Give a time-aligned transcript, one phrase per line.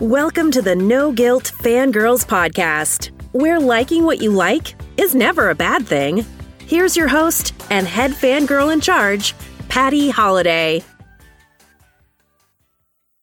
[0.00, 5.54] Welcome to the No Guilt Fangirls Podcast, where liking what you like is never a
[5.54, 6.26] bad thing.
[6.66, 9.36] Here's your host and head fangirl in charge,
[9.68, 10.82] Patty Holiday.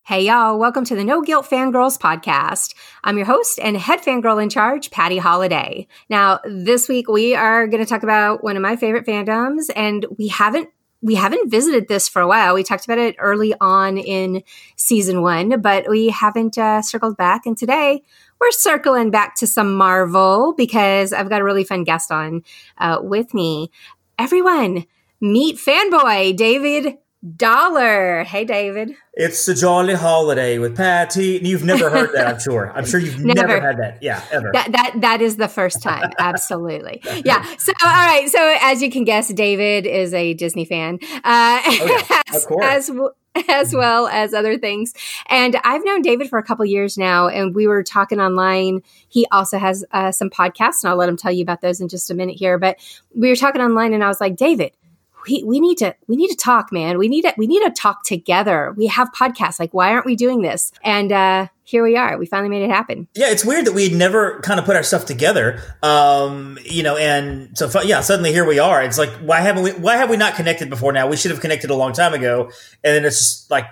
[0.04, 2.74] Hey, y'all, welcome to the No Guilt Fangirls podcast.
[3.04, 5.90] I'm your host and head fangirl in charge, Patty Holiday.
[6.10, 10.06] Now, this week we are going to talk about one of my favorite fandoms, and
[10.18, 10.70] we haven't
[11.02, 12.54] we haven't visited this for a while.
[12.54, 14.44] We talked about it early on in
[14.76, 17.46] season one, but we haven't uh, circled back.
[17.46, 18.04] And today
[18.40, 22.44] we're circling back to some Marvel because I've got a really fun guest on
[22.78, 23.72] uh, with me.
[24.20, 24.86] Everyone,
[25.20, 26.98] meet fanboy David
[27.36, 28.24] Dollar.
[28.24, 28.96] Hey, David.
[29.14, 31.40] It's the Jolly Holiday with Patty.
[31.44, 32.72] You've never heard that, I'm sure.
[32.74, 33.48] I'm sure you've never.
[33.48, 34.02] never, had that.
[34.02, 34.50] Yeah, ever.
[34.54, 36.12] That, that that is the first time.
[36.20, 37.00] Absolutely.
[37.24, 37.44] yeah.
[37.60, 38.28] So, all right.
[38.28, 42.22] So, as you can guess, David is a Disney fan, uh, oh, yeah.
[42.34, 42.92] as, as,
[43.50, 44.94] as well as other things.
[45.28, 48.82] And I've known David for a couple years now, and we were talking online.
[49.10, 51.88] He also has uh, some podcasts, and I'll let him tell you about those in
[51.88, 52.58] just a minute here.
[52.58, 52.78] But
[53.14, 54.72] we were talking online, and I was like, David
[55.28, 56.98] we, we need to we need to talk man.
[56.98, 58.74] We need to we need to talk together.
[58.78, 59.60] We have podcasts.
[59.60, 60.72] Like why aren't we doing this?
[60.84, 62.18] And uh here we are.
[62.18, 63.08] We finally made it happen.
[63.14, 65.62] Yeah it's weird that we had never kind of put our stuff together.
[65.84, 68.82] Um you know and so yeah suddenly here we are.
[68.82, 71.08] It's like why haven't we why have we not connected before now?
[71.08, 72.52] We should have connected a long time ago.
[72.84, 73.66] And then it's just like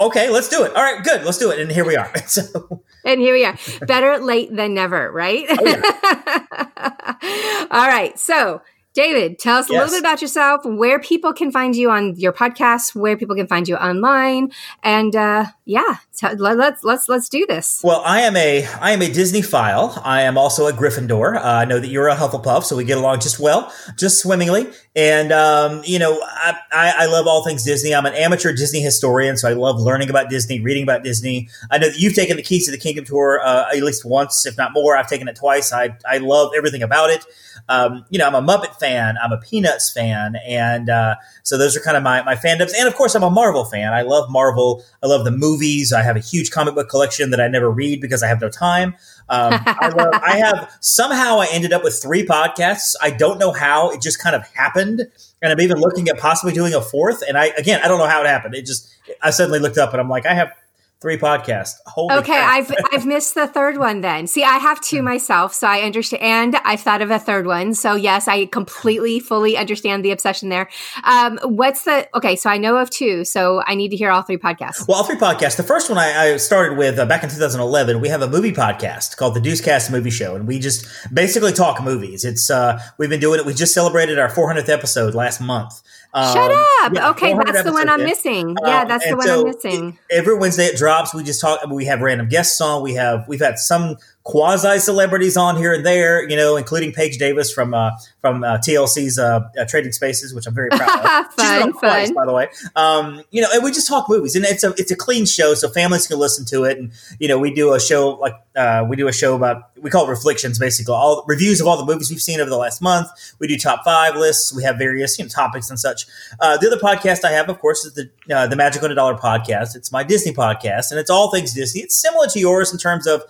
[0.00, 0.74] okay let's do it.
[0.74, 1.24] All right good.
[1.24, 1.60] Let's do it.
[1.60, 2.12] And here we are.
[2.26, 3.56] So and here we are.
[3.82, 5.46] Better late than never right?
[5.48, 7.66] Oh, yeah.
[7.70, 8.18] all right.
[8.18, 8.62] So
[8.96, 9.76] David, tell us yes.
[9.76, 13.36] a little bit about yourself, where people can find you on your podcast, where people
[13.36, 14.50] can find you online,
[14.82, 17.82] and uh, yeah, t- let's let's let's do this.
[17.84, 20.00] Well, I am a I am a Disneyphile.
[20.02, 21.36] I am also a Gryffindor.
[21.36, 24.66] Uh, I know that you're a Hufflepuff, so we get along just well, just swimmingly.
[24.94, 27.94] And um, you know, I, I, I love all things Disney.
[27.94, 31.50] I'm an amateur Disney historian, so I love learning about Disney, reading about Disney.
[31.70, 34.46] I know that you've taken the Keys to the Kingdom tour uh, at least once,
[34.46, 34.96] if not more.
[34.96, 35.70] I've taken it twice.
[35.70, 37.26] I I love everything about it.
[37.68, 38.85] Um, you know, I'm a Muppet fan.
[38.94, 42.72] I'm a Peanuts fan, and uh, so those are kind of my my fandoms.
[42.78, 43.92] And of course, I'm a Marvel fan.
[43.92, 44.84] I love Marvel.
[45.02, 45.92] I love the movies.
[45.92, 48.48] I have a huge comic book collection that I never read because I have no
[48.48, 48.94] time.
[49.28, 52.94] Um, I, love, I have somehow I ended up with three podcasts.
[53.02, 53.90] I don't know how.
[53.90, 55.02] It just kind of happened,
[55.42, 57.22] and I'm even looking at possibly doing a fourth.
[57.26, 58.54] And I again, I don't know how it happened.
[58.54, 58.88] It just
[59.22, 60.52] I suddenly looked up and I'm like, I have
[61.00, 61.74] three podcasts.
[61.86, 62.52] Holy okay, crap.
[62.52, 64.00] I've I've missed the third one.
[64.00, 65.04] Then see, I have two hmm.
[65.04, 66.22] myself, so I understand.
[66.22, 67.74] And I've thought of a third one.
[67.74, 70.68] So yes, I completely, fully understand the obsession there.
[71.04, 72.36] Um, what's the okay?
[72.36, 73.24] So I know of two.
[73.24, 74.86] So I need to hear all three podcasts.
[74.88, 75.56] Well, all three podcasts.
[75.56, 78.00] The first one I, I started with uh, back in 2011.
[78.00, 81.82] We have a movie podcast called the Deucecast Movie Show, and we just basically talk
[81.82, 82.24] movies.
[82.24, 83.46] It's uh, we've been doing it.
[83.46, 85.82] We just celebrated our 400th episode last month.
[86.14, 86.92] Shut um, up.
[86.94, 88.56] Yeah, okay, that's the one I'm missing.
[88.64, 89.98] Yeah, um, that's the one so I'm missing.
[90.10, 91.12] Every Wednesday it drops.
[91.14, 91.60] We just talk.
[91.70, 92.82] We have random guests on.
[92.82, 97.16] We have we've had some quasi celebrities on here and there, you know, including Paige
[97.16, 101.32] Davis from uh, from uh, TLC's uh, uh, Trading Spaces, which I'm very proud of.
[101.34, 102.12] fun, fun.
[102.12, 102.48] By the way.
[102.74, 105.54] Um, you know, and we just talk movies, and it's a it's a clean show,
[105.54, 106.76] so families can listen to it.
[106.76, 109.90] And you know, we do a show like uh, we do a show about we
[109.90, 112.82] call it reflections, basically all reviews of all the movies we've seen over the last
[112.82, 113.08] month.
[113.38, 114.52] We do top five lists.
[114.52, 116.04] We have various you know topics and such.
[116.40, 119.14] Uh, the other podcast I have, of course, is the the Magic on a Dollar
[119.14, 119.76] podcast.
[119.76, 121.82] It's my Disney podcast, and it's all things Disney.
[121.82, 123.22] It's similar to yours in terms of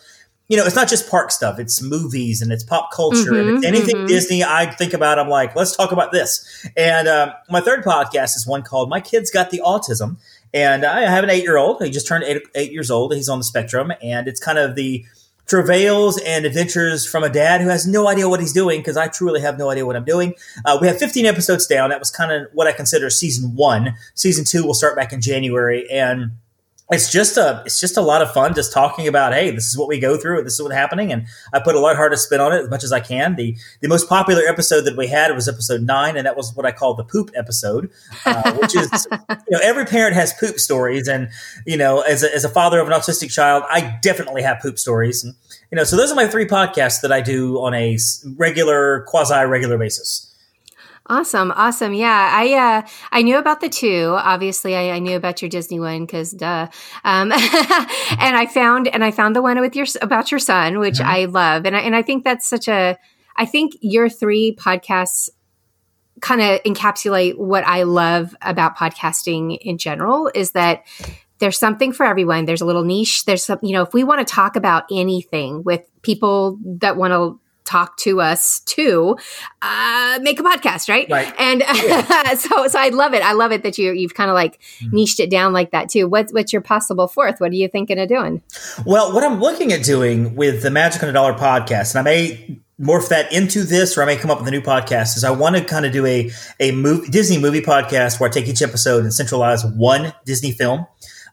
[0.48, 1.58] you know, it's not just park stuff.
[1.58, 4.06] It's movies and it's pop culture mm-hmm, and it's anything mm-hmm.
[4.06, 5.18] Disney I think about.
[5.18, 6.66] I'm like, let's talk about this.
[6.76, 10.18] And um, my third podcast is one called "My Kids Got the Autism,"
[10.54, 11.82] and I have an eight year old.
[11.82, 13.14] He just turned eight, eight years old.
[13.14, 15.04] He's on the spectrum, and it's kind of the
[15.46, 19.06] travails and adventures from a dad who has no idea what he's doing because I
[19.08, 20.34] truly have no idea what I'm doing.
[20.64, 21.90] Uh, we have 15 episodes down.
[21.90, 23.94] That was kind of what I consider season one.
[24.14, 26.32] Season two will start back in January, and
[26.90, 29.76] it's just a it's just a lot of fun just talking about hey this is
[29.76, 32.40] what we go through this is what's happening and i put a lot harder spin
[32.40, 33.34] on it as much as i can.
[33.36, 36.64] The the most popular episode that we had was episode nine and that was what
[36.64, 37.90] i call the poop episode
[38.24, 41.28] uh, which is you know every parent has poop stories and
[41.66, 44.78] you know as a, as a father of an autistic child i definitely have poop
[44.78, 45.24] stories.
[45.24, 45.34] And
[45.70, 47.98] you know so those are my three podcasts that i do on a
[48.36, 50.35] regular quasi regular basis
[51.08, 51.94] Awesome, awesome.
[51.94, 54.14] Yeah, I uh, I knew about the two.
[54.18, 56.68] Obviously, I, I knew about your Disney one because duh.
[57.04, 60.96] Um, and I found and I found the one with your about your son, which
[60.96, 61.08] mm-hmm.
[61.08, 62.98] I love, and I and I think that's such a.
[63.36, 65.28] I think your three podcasts
[66.20, 70.30] kind of encapsulate what I love about podcasting in general.
[70.34, 70.84] Is that
[71.38, 72.46] there's something for everyone.
[72.46, 73.26] There's a little niche.
[73.26, 77.12] There's some, you know, if we want to talk about anything with people that want
[77.12, 79.16] to talk to us to
[79.62, 81.06] uh, make a podcast, right?
[81.10, 81.32] Right.
[81.38, 82.34] And Yeah.
[82.34, 83.22] so, so I love it.
[83.22, 84.92] I love it that you you've kind of like Mhm.
[84.92, 86.08] niched it down like that too.
[86.08, 87.40] What's what's your possible fourth?
[87.40, 88.42] What are you thinking of doing?
[88.84, 92.10] Well, what I'm looking at doing with the Magic on a Dollar podcast, and I
[92.10, 95.24] may morph that into this, or I may come up with a new podcast, is
[95.24, 96.30] I want to kind of do a
[96.60, 100.86] a movie, Disney movie podcast where I take each episode and centralize one Disney film.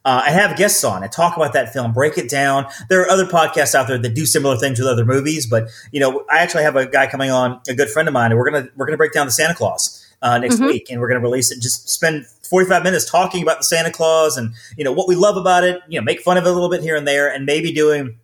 [0.06, 2.66] Uh, I have guests on and talk about that film, break it down.
[2.90, 6.00] There are other podcasts out there that do similar things with other movies, but you
[6.02, 8.50] know, I actually have a guy coming on, a good friend of mine, and we're
[8.52, 10.68] gonna we're gonna break down the Santa Claus uh, next Mhm.
[10.68, 11.62] week, and we're gonna release it.
[11.62, 15.38] Just spend 45 minutes talking about the Santa Claus and you know what we love
[15.38, 15.80] about it.
[15.88, 18.18] You know, make fun of it a little bit here and there, and maybe doing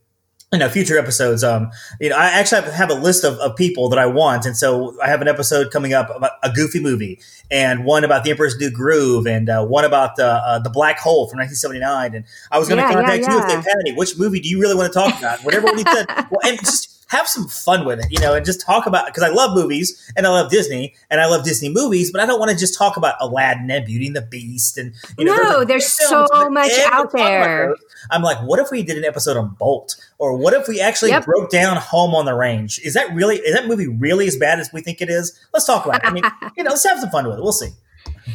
[0.51, 1.69] you know future episodes um
[2.00, 4.46] you know i actually have, have a list of, of people that i want.
[4.48, 7.19] And so i have an episode coming up about a goofy movie
[7.51, 10.98] and one about the emperor's new groove and uh, one about the uh, the black
[10.98, 13.62] hole from 1979 and i was going to Yeah, contact yeah, you and yeah.
[13.62, 15.44] say patty which movie do you really want to talk about?
[15.44, 16.07] Whatever one you said.
[16.31, 19.24] Well, and just have some fun with it you know and just talk about because
[19.24, 22.40] i love movies and i love disney and i love disney movies but i don't
[22.40, 25.64] want to just talk about aladdin and beauty and the beast and you know No,
[25.66, 27.76] there's so much out there.
[28.12, 29.96] I'm like, what if we did an episode on Bolt?
[30.20, 31.26] Or what if we actually Yep.
[31.26, 32.80] broke down Home on the Range?
[32.84, 35.38] Is that really is that movie really as bad as we think it is?
[35.54, 36.08] Let's talk about it.
[36.08, 36.24] I mean,
[36.58, 37.42] you know, let's have some fun with it.
[37.44, 37.70] We'll see.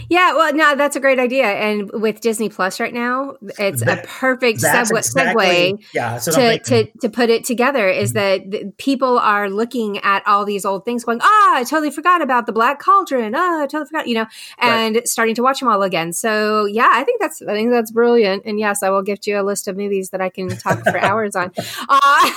[0.08, 1.44] Yeah, well, no, that's a great idea.
[1.46, 6.12] And with Disney Plus right now, it's a perfect segue, exactly segue yeah.
[6.12, 10.26] That's what I'm to, to, to put it together is that people are looking at
[10.26, 13.34] all these old things going, ah, I totally forgot about the Black Cauldron.
[13.34, 14.26] Ah, I totally forgot, you know,
[14.58, 16.12] and starting to watch them all again.
[16.12, 18.44] So yeah, I think that's, I think that's brilliant.
[18.44, 20.98] And yes, I will gift you a list of movies that I can talk for
[21.04, 21.52] hours on.
[21.56, 21.58] Uh,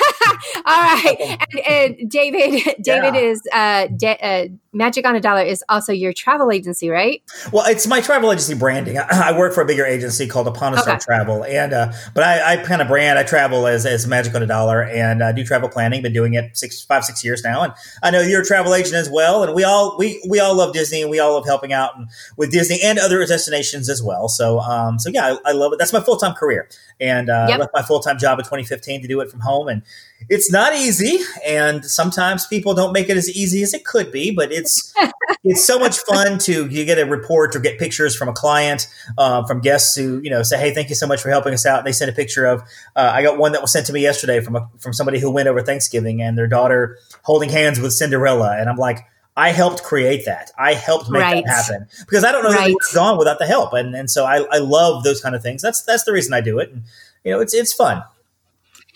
[0.65, 1.38] all right.
[1.51, 1.59] And,
[2.00, 3.21] and David, David Yeah.
[3.21, 7.24] is, uh, da- uh, Magic on a Dollar is also your travel agency, right?
[7.51, 8.97] Well, it's my travel agency branding.
[8.97, 10.97] I, I work for a bigger agency called Upon Okay.
[10.97, 13.17] Travel, and uh, but I, I kind of brand.
[13.17, 16.01] I travel as as Magic on a Dollar, and uh, do travel planning.
[16.01, 17.73] Been doing it six, five, six years now, and
[18.03, 19.44] I know you're a travel agent as well.
[19.44, 21.94] And we all we we all love Disney, and we all love helping out
[22.35, 24.27] with Disney and other destinations as well.
[24.27, 25.79] So um, so yeah, I, I love it.
[25.79, 26.67] That's my full time career,
[26.99, 27.55] and uh, Yep.
[27.57, 29.81] I left my full time job in 2015 to do it from home, and
[30.30, 31.19] it's not easy.
[31.46, 34.94] And sometimes people don't make it as easy as it could be, but it's
[35.44, 38.88] it's so much fun to you get a report or get pictures from a client
[39.18, 41.66] uh, from guests who you know say hey thank you so much for helping us
[41.66, 42.62] out and they sent a picture of
[42.96, 45.30] uh, i got one that was sent to me yesterday from a, from somebody who
[45.30, 49.06] went over thanksgiving and their daughter holding hands with cinderella and i'm like
[49.36, 51.44] i helped create that i helped make Right.
[51.46, 52.69] that happen because i don't know that Right.
[52.69, 55.36] it would have gone without the help and and so I, I love those kind
[55.36, 56.84] of things that's that's the reason i do it and
[57.24, 58.04] you know it's it's fun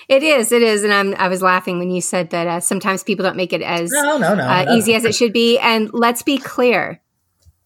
[0.07, 1.15] It is, it is, and I'm.
[1.15, 4.17] I was laughing when you said that uh, sometimes people don't make it as no
[4.17, 4.75] no no, uh, no.
[4.75, 5.57] easy as it should be.
[5.59, 7.01] And let's be clear,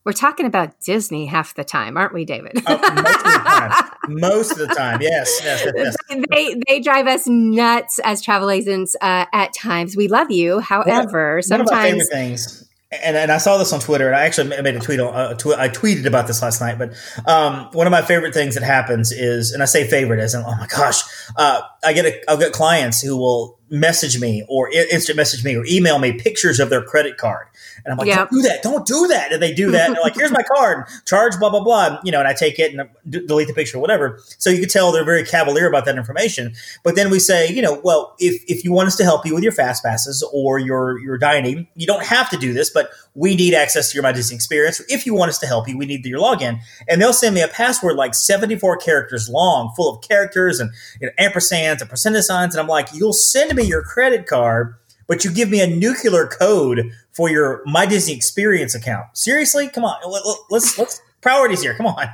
[0.03, 2.53] we're talking about Disney half the time, aren't we, David?
[2.65, 5.95] Uh, most of the time most of the time yes yes, yes,
[6.31, 9.95] they they drive us nuts as travel agents uh, at times.
[9.95, 12.69] We love you, however, One of my favorite sometimes things,
[13.03, 15.13] and, and I saw this on Twitter, and I actually made a tweet on.
[15.13, 16.93] Uh, tw- I tweeted about this last night, but
[17.27, 20.43] um, one of my favorite things that happens is, and I say favorite as in,
[20.45, 21.01] oh my gosh,
[21.37, 25.55] uh, I get a, I'll get clients who will message me or instant message me
[25.55, 27.47] or email me pictures of their credit card,
[27.83, 28.17] and I'm like, Yep.
[28.17, 30.43] don't do that, don't do that, and they do that, and they're like, here's my
[30.43, 33.53] card, charge blah blah blah, you know, and I take it and d- delete the
[33.53, 34.19] picture, or whatever.
[34.37, 36.53] So you can tell they're very cavalier about that information.
[36.83, 39.33] But then we say, you know, well, if if you want us to help you
[39.33, 42.89] with your fast passes or your your dining, you don't have to do this, but
[43.13, 44.81] we need access to your My Disney experience.
[44.89, 47.41] If you want us to help you, we need your login, and they'll send me
[47.41, 51.89] a password like seventy four characters long, full of characters and you know, ampersands and
[51.89, 54.75] percentage signs, and I'm like, you'll send me your credit card.
[55.07, 59.05] But you give me a nuclear code for your My Disney Experience account.
[59.13, 59.97] Seriously, come on.
[60.09, 61.75] Let- let- Let's let's priorities here.
[61.75, 62.07] Come on.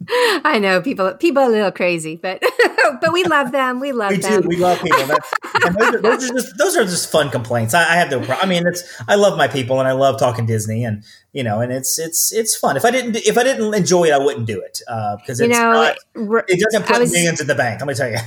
[0.08, 2.40] I know people people are a little crazy, but
[3.02, 3.80] but we love them.
[3.80, 4.42] We love We them.
[4.42, 4.48] do.
[4.48, 5.06] We love people.
[5.06, 5.32] That's,
[5.64, 7.74] and those, are, those are just those are just fun complaints.
[7.74, 8.20] I, I have no.
[8.20, 11.42] Pro- I mean, it's I love my people and I love talking Disney and you
[11.42, 12.76] know and it's it's it's fun.
[12.78, 15.48] If I didn't if I didn't enjoy it, I wouldn't do it uh, because you
[15.48, 16.44] know, not.
[16.48, 17.80] It doesn't put was- millions in the bank.
[17.80, 18.18] Let me tell you.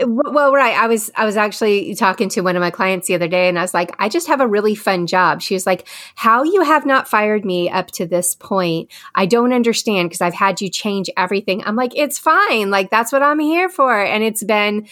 [0.00, 0.76] Well, right.
[0.76, 3.56] I was I was actually talking to one of my clients the other day and
[3.56, 5.40] I was like, I just have a really fun job.
[5.40, 5.86] She was like,
[6.16, 10.34] How you have not fired me up to this point, I don't understand because I've
[10.34, 11.62] had you change everything.
[11.64, 12.70] I'm like, it's fine.
[12.70, 13.96] Like that's what I'm here for.
[13.96, 14.88] And it's been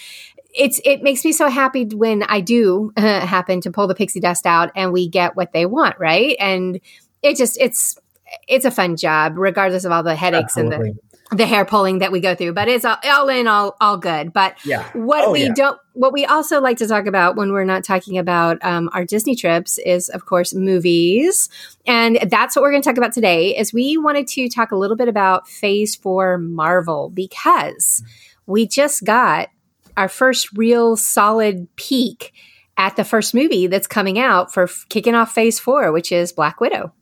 [0.55, 4.21] it's it makes me so happy when I do uh, happen to pull the pixie
[4.21, 6.37] dust out and we get what they want, right?
[6.39, 6.81] And
[7.23, 7.99] it just it's
[8.47, 11.01] it's a fun job, regardless of all the headaches and the Absolutely.
[11.37, 14.33] The hair pulling that we go through, but it's all, all in all all good.
[14.33, 14.89] But Yeah.
[14.93, 15.53] what Oh, we yeah.
[15.55, 19.05] don't, what we also like to talk about when we're not talking about um, our
[19.05, 21.49] Disney trips is, of course, movies,
[21.87, 23.57] and that's what we're going to talk about today.
[23.57, 28.03] Is we wanted to talk a little bit about Phase Four Marvel because
[28.47, 29.49] we just got
[29.97, 32.33] our first real solid peek
[32.79, 36.33] at the first movie that's coming out for f- kicking off phase four, which is
[36.33, 36.93] Black Widow.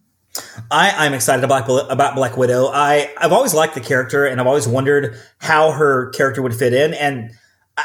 [0.70, 2.68] I, am excited about about Black Widow.
[2.68, 6.72] I I've always liked the character, and I've always wondered how her character would fit
[6.72, 6.94] in.
[6.94, 7.32] And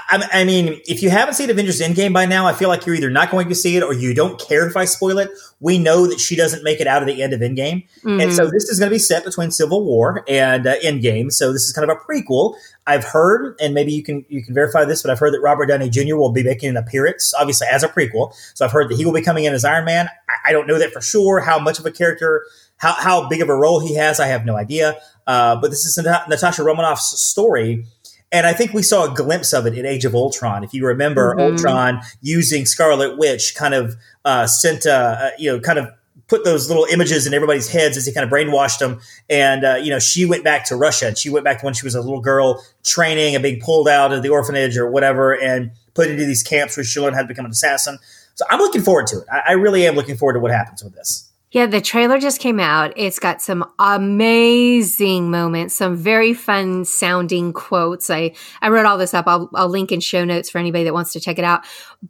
[0.10, 2.96] I, I, mean, if you haven't seen Avengers Endgame by now, I feel like you're
[2.96, 5.30] either not going to see it or you don't care if I spoil it.
[5.60, 7.88] We know that she doesn't make it out of the end of Endgame.
[8.00, 8.22] Mm-hmm.
[8.22, 8.54] And so mm-hmm.
[8.54, 11.32] this is going to be set between Civil War and uh, Endgame.
[11.32, 12.56] So this is kind of a prequel.
[12.88, 15.68] I've heard, and maybe you can you can verify this, but I've heard that Robert
[15.68, 16.16] Downey Jr.
[16.16, 18.34] will be making an appearance, obviously as a prequel.
[18.54, 20.10] So I've heard that he will be coming in as Iron Man.
[20.30, 21.40] I, I don't know that for sure.
[21.40, 22.46] How much of a character,
[22.78, 24.98] how how big of a role he has, I have no idea.
[25.28, 27.86] Uh, but this is Natasha Romanoff's story
[28.32, 30.63] and I think we saw a glimpse of it in Age of Ultron.
[30.63, 31.53] If you remember, mm-hmm.
[31.53, 35.89] Ultron using Scarlet Witch kind of uh, sent, uh, you know, kind of
[36.27, 39.00] put those little images in everybody's heads as he kind of brainwashed them.
[39.29, 41.75] And, uh, you know, she went back to Russia and she went back to when
[41.75, 45.34] she was a little girl training and being pulled out of the orphanage or whatever
[45.34, 48.00] and put into these camps where she learned how to become an assassin.
[48.34, 49.27] So I'm looking forward to it.
[49.32, 51.25] I, I really am looking forward to what happens with this.
[51.55, 52.91] Yeah, the trailer just came out.
[52.97, 58.09] It's got some amazing moments, some very fun sounding quotes.
[58.09, 59.25] I, I wrote all this up.
[59.25, 61.65] I'll, I'll link in show notes for anybody that wants to check it out.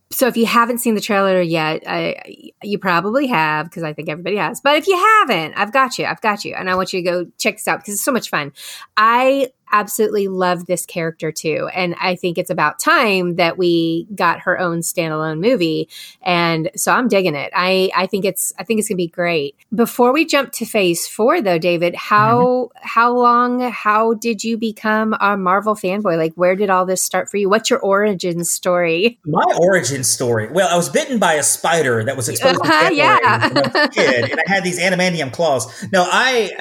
[0.10, 4.10] So if you haven't seen the trailer yet, I, you probably have because I think
[4.10, 4.62] everybody has.
[4.62, 6.06] But if you haven't, I've got you.
[6.06, 6.56] I've got you.
[6.56, 8.52] And I want you to go check this out because it's so much fun.
[8.98, 11.70] I absolutely love this character too.
[11.74, 15.90] And I think it's about time that we got her own standalone movie.
[16.22, 17.52] And so I'm digging it.
[17.56, 19.56] I, I think it's I think it's gonna be great.
[19.74, 22.88] Before we jump to phase four though, David, how mm-hmm.
[22.88, 26.18] how long, how did you become a Marvel fanboy?
[26.18, 27.50] Like where did all this start for you?
[27.50, 29.20] What's your origin story?
[29.26, 30.50] My origin story.
[30.50, 33.48] Well, I was bitten by a spider that was exposed uh-huh, to yeah.
[33.48, 35.66] when I was a kid, and I had these adamantium claws.
[35.92, 36.52] No, I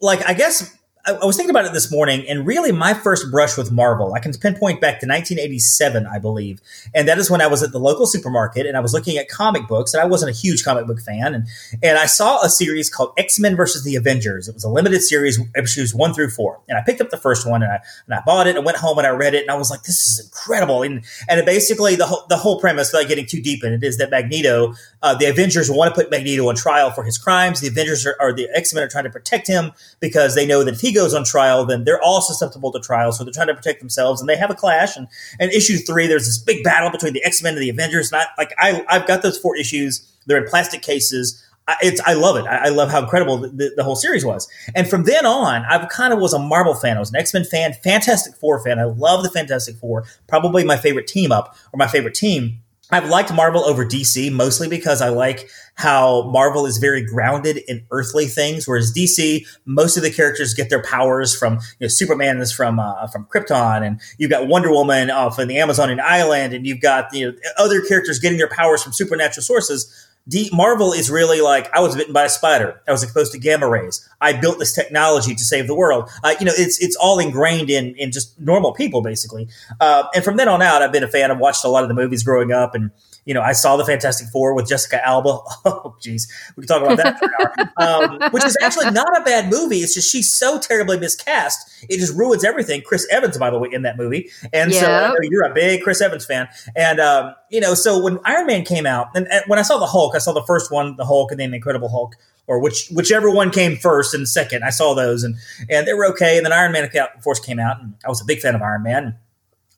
[0.00, 0.77] like I guess
[1.08, 4.18] I, was thinking about it this morning, and really my first brush with Marvel, I
[4.18, 6.60] can pinpoint back to 1987, I believe.
[6.94, 9.28] And that is when I was at the local supermarket and I was looking at
[9.28, 11.34] comic books, and I wasn't a huge comic book fan.
[11.34, 11.46] And,
[11.82, 14.48] and I saw a series called X Men versus the Avengers.
[14.48, 16.60] It was a limited series, issues one through four.
[16.68, 18.76] And I picked up the first one and I, and I bought it and went
[18.76, 20.82] home and I read it, and I was like, this is incredible.
[20.82, 23.96] And, and basically, the whole, the whole premise, without getting too deep in it, is
[23.96, 27.60] that Magneto, uh, the Avengers want to put Magneto on trial for his crimes.
[27.60, 30.64] The Avengers are, or the X Men are trying to protect him because they know
[30.64, 33.12] that if he goes on trial, then they're all susceptible to trial.
[33.12, 34.96] So they're trying to protect themselves, and they have a clash.
[34.96, 35.06] And,
[35.38, 38.12] and issue three, there's this big battle between the X Men and the Avengers.
[38.12, 40.06] And I, like I, I've got those four issues.
[40.26, 41.42] They're in plastic cases.
[41.68, 42.46] I, it's I love it.
[42.46, 44.48] I, I love how incredible the, the, the, whole series was.
[44.74, 46.96] And from then on, I kind of was a Marvel fan.
[46.96, 48.78] I was an X Men fan, Fantastic Four fan.
[48.78, 50.04] I love the Fantastic Four.
[50.26, 52.60] Probably my favorite team up or my favorite team.
[52.90, 57.84] I've liked Marvel over DC mostly because I like how Marvel is very grounded in
[57.90, 62.38] earthly things, whereas DC, most of the characters get their powers from you know, Superman
[62.38, 66.54] is from uh, from Krypton, and you've got Wonder Woman off in the Amazonian island,
[66.54, 70.07] and you've got you know other characters getting their powers from supernatural sources.
[70.28, 72.80] D- Marvel is really like I was bitten by a spider.
[72.86, 74.06] I was exposed to gamma rays.
[74.20, 76.10] I built this technology to save the world.
[76.22, 79.48] Uh, you know, it's it's all ingrained in in just normal people basically.
[79.80, 81.30] Uh, and from then on out, I've been a fan.
[81.30, 82.90] I've watched a lot of the movies growing up, and
[83.28, 85.38] you know, I saw the Fantastic Four with Jessica Alba.
[85.66, 88.22] Oh, geez, we can talk about that for an hour.
[88.22, 89.78] Um, which is actually not a bad movie.
[89.78, 91.68] It's just she's so terribly miscast.
[91.90, 92.80] It just ruins everything.
[92.80, 95.12] Chris Evans, by the way, in that movie, and yep.
[95.12, 96.48] so you're a big Chris Evans fan.
[96.74, 99.78] And um, you know, so when Iron Man came out, and, and, when I saw
[99.78, 102.14] the Hulk, I saw the first one, the Hulk, and then the Incredible Hulk,
[102.46, 104.64] or which whichever one came first and second.
[104.64, 105.34] I saw those, and
[105.68, 106.38] and they were okay.
[106.38, 106.88] And then Iron Man
[107.20, 109.18] Force came out, and I was a big fan of Iron Man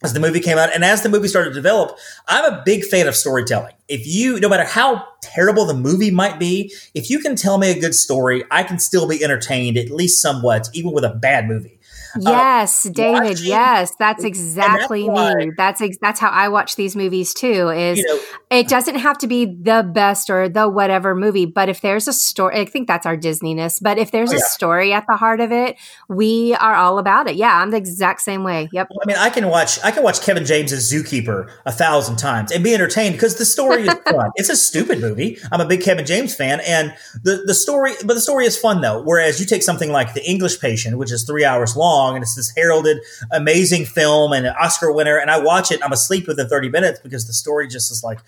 [0.02, 2.85] as the movie came out and as the movie started to develop, I'm a big
[2.85, 3.75] fan of storytelling.
[3.88, 7.71] If you, no matter how terrible the movie might be, if you can tell me
[7.71, 11.47] a good story, I can still be entertained at least somewhat, even with a bad
[11.47, 11.79] movie.
[12.17, 13.23] Uh, yes, uh, David.
[13.23, 15.52] Watching, yes, that's exactly that's why, me.
[15.57, 17.69] That's ex- that's how I watch these movies too.
[17.69, 21.69] Is you know, it doesn't have to be the best or the whatever movie, but
[21.69, 23.81] if there's a story, I think that's our Disneyness.
[23.83, 24.40] But if there's oh, yeah.
[24.40, 25.76] a story at the heart of it,
[26.09, 27.37] we are all about it.
[27.37, 28.69] Yeah, I'm the exact same way.
[28.73, 28.88] Yep.
[28.90, 32.52] Well, I mean, I can watch I can watch Kevin James's Zookeeper a thousand times
[32.52, 34.31] and be entertained because the story is fun.
[34.37, 35.38] it's a stupid movie.
[35.52, 38.81] I'm a big Kevin James fan, and the the story, but the story is fun
[38.81, 39.02] though.
[39.02, 42.35] Whereas you take something like The English Patient, which is three hours long, and it's
[42.35, 42.99] this heralded
[43.30, 47.00] amazing film and an Oscar winner, and I watch it, I'm asleep within 30 minutes
[47.00, 48.19] because the story just is like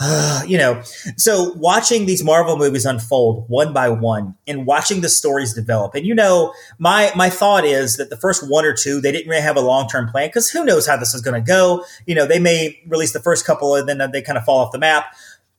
[0.46, 0.80] you know,
[1.16, 5.94] so watching these Marvel movies unfold one by one and watching the stories develop.
[5.94, 9.28] And you know, my my thought is that the first one or two, they didn't
[9.28, 11.84] really have a long term plan because who knows how this is going to go.
[12.06, 14.72] You know, they may release the first couple and then they kind of fall off
[14.72, 15.06] the map.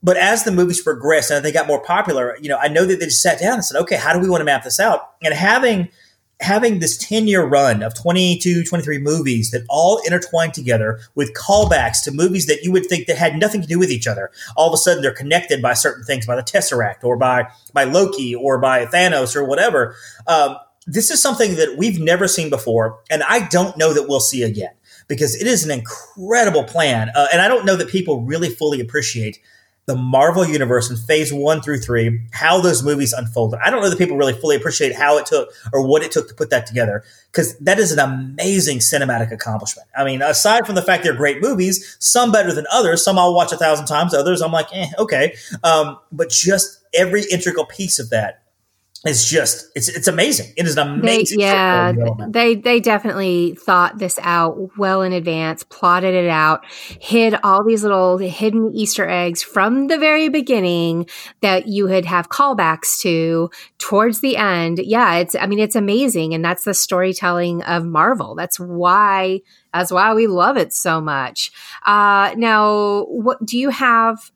[0.01, 2.99] But as the movies progressed and they got more popular, you know, I know that
[3.01, 5.15] they just sat down and said, okay, how do we want to map this out?
[5.21, 5.89] And having
[6.41, 12.03] having this 10 year run of 22, 23 movies that all intertwine together with callbacks
[12.03, 14.31] to movies that you would think that had nothing to do with each other.
[14.55, 17.83] All of a sudden they're connected by certain things, by the Tesseract or by, by
[17.83, 19.95] Loki or by Thanos or whatever.
[20.27, 20.55] Um,
[20.87, 24.41] this is something that we've never seen before, and I don't know that we'll see
[24.41, 24.71] again
[25.07, 27.11] because it is an incredible plan.
[27.13, 29.39] Uh, and I don't know that people really fully appreciate
[29.89, 33.59] the Marvel Universe in phase one through three, how those movies unfolded.
[33.65, 36.27] I don't know that people really fully appreciate how it took or what it took
[36.27, 39.89] to put that together because that is an amazing cinematic accomplishment.
[39.97, 43.33] I mean, aside from the fact they're great movies, some better than others, some I'll
[43.33, 45.35] watch a thousand times, others I'm like, eh, okay.
[45.63, 48.43] Um, but just every integral piece of that
[49.05, 50.51] it's just it's it's amazing.
[50.57, 51.39] It is an amazing.
[51.39, 51.93] They, yeah,
[52.27, 57.83] they they definitely thought this out well in advance, plotted it out, hid all these
[57.83, 61.07] little hidden Easter eggs from the very beginning
[61.39, 64.79] that you would have callbacks to towards the end.
[64.79, 68.35] Yeah, it's I mean it's amazing, and that's the storytelling of Marvel.
[68.35, 69.39] That's why
[69.73, 71.53] that's why we love it so much.
[71.85, 74.31] Uh, now, what do you have?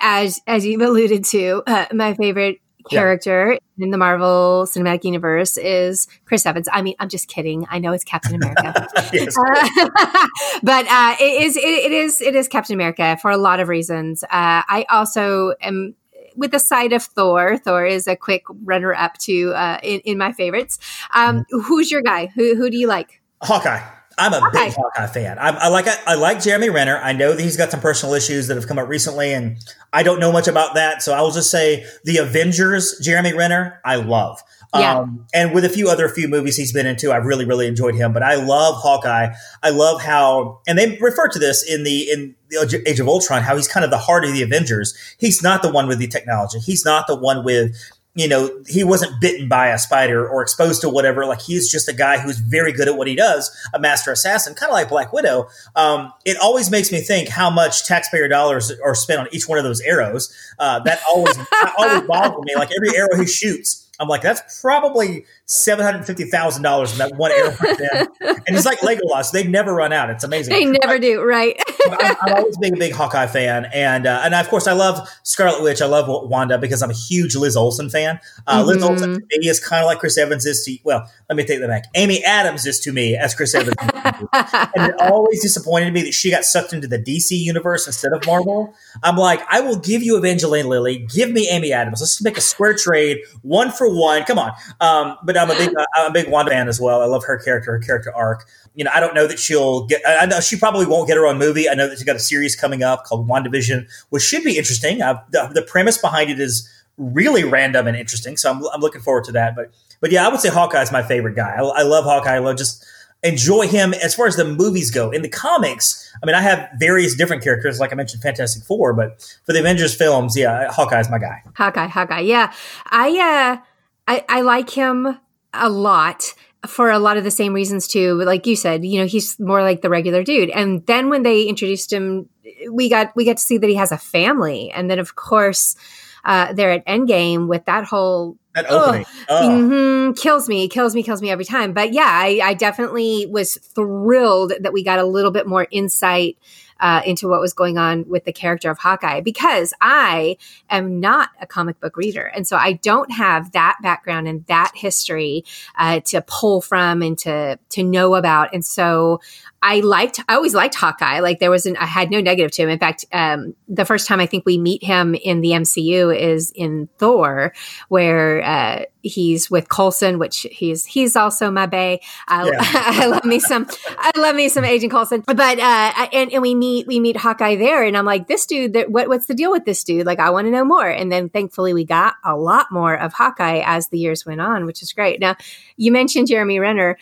[0.00, 3.84] As as you've alluded to, uh, my favorite character yeah.
[3.84, 6.68] in the Marvel Cinematic Universe is Chris Evans.
[6.72, 7.66] I mean, I'm just kidding.
[7.70, 10.28] I know it's Captain America, uh,
[10.62, 13.68] but uh, it is it, it is it is Captain America for a lot of
[13.68, 14.22] reasons.
[14.24, 15.94] Uh, I also am
[16.36, 17.58] with the side of Thor.
[17.58, 20.78] Thor is a quick runner up to uh, in, in, my favorites.
[21.12, 21.60] Um, mm-hmm.
[21.60, 22.26] Who's your guy?
[22.26, 23.20] Who who do you like?
[23.42, 23.97] Hawkeye.
[24.18, 24.66] I'm a okay.
[24.66, 25.38] big Hawkeye fan.
[25.38, 26.98] I, I like I, like Jeremy Renner.
[26.98, 29.58] I know that he's got some personal issues that have come up recently, and
[29.92, 31.02] I don't know much about that.
[31.02, 34.42] So I will just say the Avengers, Jeremy Renner, I love.
[34.74, 34.98] Yeah.
[34.98, 37.94] Um, and with a few other few movies he's been into, I've really, really enjoyed
[37.94, 38.12] him.
[38.12, 39.32] But I love Hawkeye.
[39.62, 43.42] I love how, and they refer to this in the in the Age of Ultron,
[43.42, 44.94] how he's kind of the heart of the Avengers.
[45.18, 46.58] He's not the one with the technology.
[46.58, 47.76] He's not the one with
[48.18, 51.24] you know, he wasn't bitten by a spider or exposed to whatever.
[51.24, 54.54] Like he's just a guy who's very good at what he does, a master assassin,
[54.54, 55.48] kind of like Black Widow.
[55.76, 59.56] Um, it always makes me think how much taxpayer dollars are spent on each one
[59.56, 60.34] of those arrows.
[60.58, 61.38] Uh, that always,
[61.78, 62.56] always bothers me.
[62.56, 66.98] Like every arrow he shoots, I'm like, that's probably seven hundred fifty thousand dollars in
[66.98, 67.76] that one airplane.
[68.20, 70.10] and it's like Legolas; they never run out.
[70.10, 70.52] It's amazing.
[70.52, 71.60] They never I, do, right?
[71.86, 75.08] I'm, I'm, always been a big Hawkeye fan, and uh, and of course I love
[75.22, 75.80] Scarlet Witch.
[75.80, 78.20] I love Wanda because I'm a huge Liz Olsen fan.
[78.46, 78.68] Uh, mm-hmm.
[78.68, 81.10] Liz Olsen to me is kind of like Chris Evans is to well.
[81.28, 81.84] Let me take that back.
[81.94, 86.30] Amy Adams is to me as Chris Evans, and it always disappointed me that she
[86.30, 88.74] got sucked into the DC universe instead of Marvel.
[89.02, 92.00] I'm like, I will give you Evangeline Lilly, give me Amy Adams.
[92.00, 94.24] Let's make a square trade, one for one.
[94.24, 94.52] Come on.
[94.80, 97.00] Um, but I'm a big, I'm a big Wanda fan as well.
[97.00, 98.46] I love her character, her character arc.
[98.74, 100.02] You know, I don't know that she'll get.
[100.06, 101.68] I know she probably won't get her own movie.
[101.68, 105.02] I know that she's got a series coming up called WandaVision, which should be interesting.
[105.02, 109.00] Uh, the, the premise behind it is really random and interesting, so I'm, I'm looking
[109.00, 109.54] forward to that.
[109.56, 111.54] But but yeah, I would say Hawkeye is my favorite guy.
[111.56, 112.34] I, I love Hawkeye.
[112.34, 112.84] I love just
[113.22, 115.10] enjoy him as far as the movies go.
[115.10, 118.92] In the comics, I mean, I have various different characters, like I mentioned, Fantastic Four,
[118.92, 121.42] but for the Avengers films, yeah, Hawkeye is my guy.
[121.54, 122.52] Hawkeye, Hawkeye, yeah.
[122.86, 123.64] I uh,
[124.06, 125.18] I, I like him
[125.52, 126.34] a lot
[126.66, 128.14] for a lot of the same reasons too.
[128.22, 130.50] Like you said, you know, he's more like the regular dude.
[130.50, 132.28] And then when they introduced him,
[132.70, 134.70] we got we got to see that he has a family.
[134.70, 135.76] And then of course,
[136.24, 139.48] uh, they're at Endgame with that whole that opening oh.
[139.48, 141.72] mm-hmm, kills me, kills me, kills me every time.
[141.72, 146.36] But yeah, I, I definitely was thrilled that we got a little bit more insight
[146.80, 150.36] uh, into what was going on with the character of Hawkeye because I
[150.70, 152.24] am not a comic book reader.
[152.26, 155.44] And so I don't have that background and that history
[155.76, 158.52] uh, to pull from and to, to know about.
[158.54, 159.20] And so
[159.60, 161.20] I liked, I always liked Hawkeye.
[161.20, 162.68] Like there was an, I had no negative to him.
[162.68, 166.52] In fact, um, the first time I think we meet him in the MCU is
[166.54, 167.52] in Thor,
[167.88, 172.00] where uh, he's with Coulson, which he's he's also my bay.
[172.28, 172.58] I, yeah.
[172.60, 173.66] I love me some,
[173.98, 175.22] I love me some Agent Coulson.
[175.26, 178.76] But uh, and and we meet we meet Hawkeye there, and I'm like, this dude,
[178.88, 180.06] what what's the deal with this dude?
[180.06, 180.88] Like, I want to know more.
[180.88, 184.66] And then thankfully, we got a lot more of Hawkeye as the years went on,
[184.66, 185.20] which is great.
[185.20, 185.36] Now,
[185.76, 186.96] you mentioned Jeremy Renner.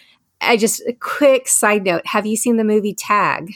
[0.46, 2.06] I just a quick side note.
[2.06, 3.52] Have you seen the movie Tag?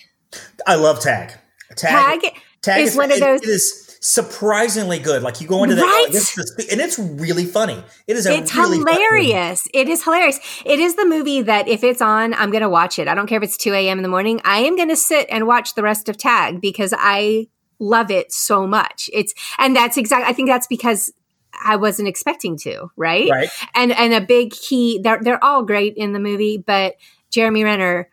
[0.66, 1.32] I love Tag.
[1.76, 3.42] Tag, Tag, Tag is, is, one of those.
[3.42, 5.22] It is surprisingly good.
[5.22, 6.06] Like you go into right?
[6.10, 7.82] that, and it's really funny.
[8.06, 8.26] It is.
[8.26, 9.68] it's really hilarious.
[9.72, 10.40] It is hilarious.
[10.64, 13.08] It is the movie that if it's on, I'm going to watch it.
[13.08, 13.98] I don't care if it's 2 a.m.
[13.98, 14.40] in the morning.
[14.44, 17.48] I am going to sit and watch the rest of Tag because I
[17.78, 19.08] love it so much.
[19.12, 20.28] It's and that's exactly.
[20.28, 21.12] I think that's because
[21.64, 23.30] I wasn't expecting to, right?
[23.30, 23.48] Right.
[23.74, 26.94] And and a big key they're they're all great in the movie, but
[27.30, 28.08] Jeremy Renner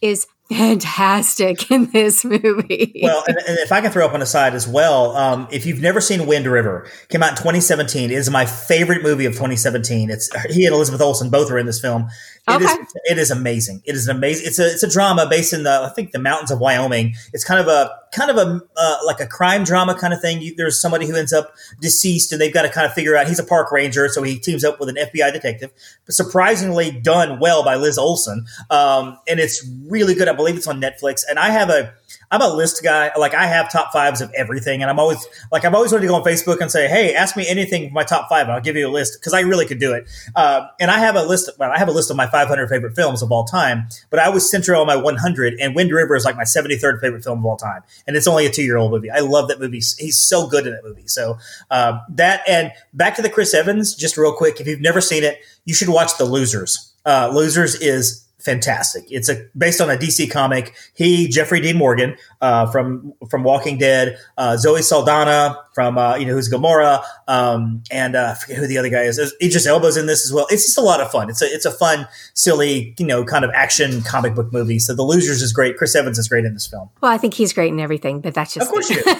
[0.00, 3.00] is fantastic in this movie.
[3.02, 5.64] Well, and, and, if I can throw up on the side as well, um, if
[5.64, 8.10] you've never seen Wind River, came out in 2017.
[8.10, 10.10] It is my favorite movie of 2017.
[10.10, 12.08] It's he and Elizabeth Olsen both are in this film.
[12.48, 12.64] It okay.
[12.64, 13.82] is, it is amazing.
[13.84, 14.46] It is an amazing.
[14.46, 17.14] It's a it's a drama based in the I think the mountains of Wyoming.
[17.32, 20.40] It's kind of a kind of a uh, like a crime drama kind of thing.
[20.40, 23.28] You, there's somebody who ends up deceased, and they've got to kind of figure out.
[23.28, 25.70] He's a park ranger, so he teams up with an FBI detective.
[26.06, 30.28] But surprisingly done well by Liz Olsen, um, and it's really good.
[30.28, 31.92] I believe it's on Netflix, and I have a
[32.30, 33.10] I'm a list guy.
[33.16, 36.08] Like I have top fives of everything, and I'm always like I've always wanted to
[36.08, 38.76] go on Facebook and say, "Hey, ask me anything my top five, and I'll give
[38.76, 40.08] you a list," because I really could do it.
[40.34, 41.50] Uh, and I have a list.
[41.58, 44.26] Well, I have a list of my 500 favorite films of all time, but I
[44.26, 45.54] always center on my 100.
[45.60, 48.46] And Wind River is like my 73rd favorite film of all time, and it's only
[48.46, 49.10] a two year old movie.
[49.10, 49.80] I love that movie.
[49.98, 51.06] He's so good in that movie.
[51.06, 51.38] So
[51.70, 53.94] uh, that and back to the Chris Evans.
[53.94, 56.92] Just real quick, if you've never seen it, you should watch The Losers.
[57.04, 59.04] Uh, Losers is fantastic.
[59.10, 60.74] It's a based on a DC comic.
[60.94, 66.26] He, Jeffrey Dean Morgan, uh, from from Walking Dead, uh, Zoe Saldana from uh, you
[66.26, 69.18] know who's Gamora, um, and uh, I forget who the other guy is.
[69.40, 70.46] Idris Elba's in this as well.
[70.50, 71.30] It's just a lot of fun.
[71.30, 74.78] It's a it's a fun, silly, you know, kind of action comic book movie.
[74.78, 75.78] So The Losers is great.
[75.78, 76.90] Chris Evans is great in this film.
[77.00, 79.02] Well, I think he's great in everything, but that's just of course you.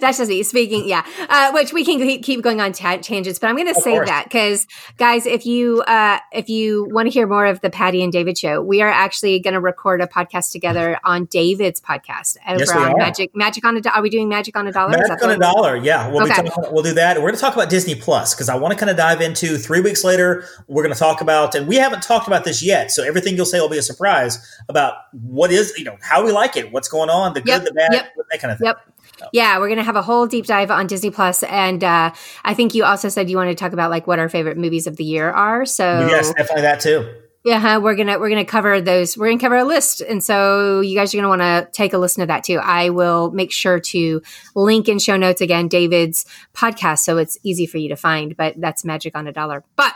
[0.00, 0.88] that's just me speaking.
[0.88, 3.92] Yeah, uh, which we can keep going on t- tangents, but I'm going to say
[3.92, 4.08] course.
[4.08, 4.66] that because
[4.96, 8.36] guys, if you uh, if you want to hear more of the Patty and David
[8.36, 12.70] show, we are actually going to record a podcast together on David's podcast over yes,
[12.72, 13.88] on Magic Magic on a.
[13.90, 14.98] Are we doing Magic on a Dollar?
[14.98, 15.76] Magic on a Dollar.
[15.76, 16.34] Yeah, we'll okay.
[16.34, 17.16] talking, we'll do that.
[17.16, 19.56] We're going to talk about Disney Plus because I want to kind of dive into
[19.58, 20.44] three weeks later.
[20.68, 23.46] We're going to talk about, and we haven't talked about this yet, so everything you'll
[23.46, 26.88] say will be a surprise about what is you know how we like it, what's
[26.88, 28.66] going on, the yep, good, the bad, yep, that kind of thing.
[28.66, 29.30] Yep.
[29.32, 32.12] Yeah, we're gonna have a whole deep dive on Disney Plus, and uh,
[32.44, 34.86] I think you also said you wanted to talk about like what our favorite movies
[34.86, 35.66] of the year are.
[35.66, 37.14] So yes, definitely that too.
[37.42, 39.16] Yeah, we're gonna we're gonna cover those.
[39.16, 41.98] We're gonna cover a list, and so you guys are gonna want to take a
[41.98, 42.58] listen to that too.
[42.58, 44.20] I will make sure to
[44.54, 48.36] link in show notes again David's podcast, so it's easy for you to find.
[48.36, 49.64] But that's Magic on a Dollar.
[49.76, 49.94] But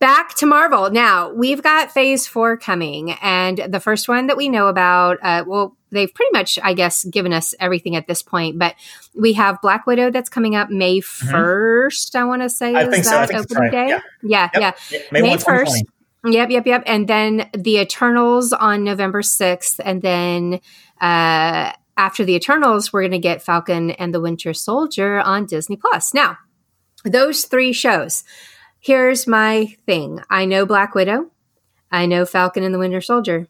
[0.00, 0.90] back to Marvel.
[0.90, 5.44] Now we've got Phase Four coming, and the first one that we know about, uh,
[5.46, 8.58] well, they've pretty much, I guess, given us everything at this point.
[8.58, 8.74] But
[9.14, 12.18] we have Black Widow that's coming up May 1st mm-hmm.
[12.18, 13.36] I want to say I is that so.
[13.36, 13.70] opening right.
[13.70, 13.88] day.
[14.24, 14.78] Yeah, yeah, yep.
[14.90, 15.00] yeah.
[15.12, 15.84] May first.
[16.24, 16.82] Yep, yep, yep.
[16.86, 19.80] And then the Eternals on November 6th.
[19.82, 20.60] And then
[21.00, 25.76] uh, after the Eternals, we're going to get Falcon and the Winter Soldier on Disney
[25.76, 26.12] Plus.
[26.12, 26.38] Now,
[27.04, 28.24] those three shows.
[28.80, 31.30] Here's my thing I know Black Widow,
[31.90, 33.48] I know Falcon and the Winter Soldier.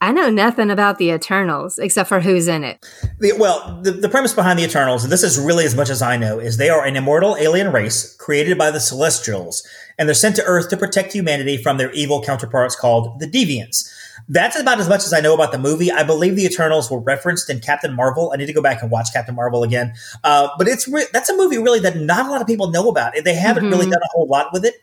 [0.00, 2.84] I know nothing about the Eternals except for who's in it.
[3.18, 6.02] The, well, the, the premise behind the Eternals, and this is really as much as
[6.02, 9.66] I know, is they are an immortal alien race created by the Celestials,
[9.98, 13.90] and they're sent to Earth to protect humanity from their evil counterparts called the Deviants.
[14.28, 15.90] That's about as much as I know about the movie.
[15.90, 18.32] I believe the Eternals were referenced in Captain Marvel.
[18.32, 19.94] I need to go back and watch Captain Marvel again.
[20.24, 22.88] Uh, but it's re- that's a movie really that not a lot of people know
[22.88, 23.14] about.
[23.22, 23.72] They haven't mm-hmm.
[23.72, 24.74] really done a whole lot with it.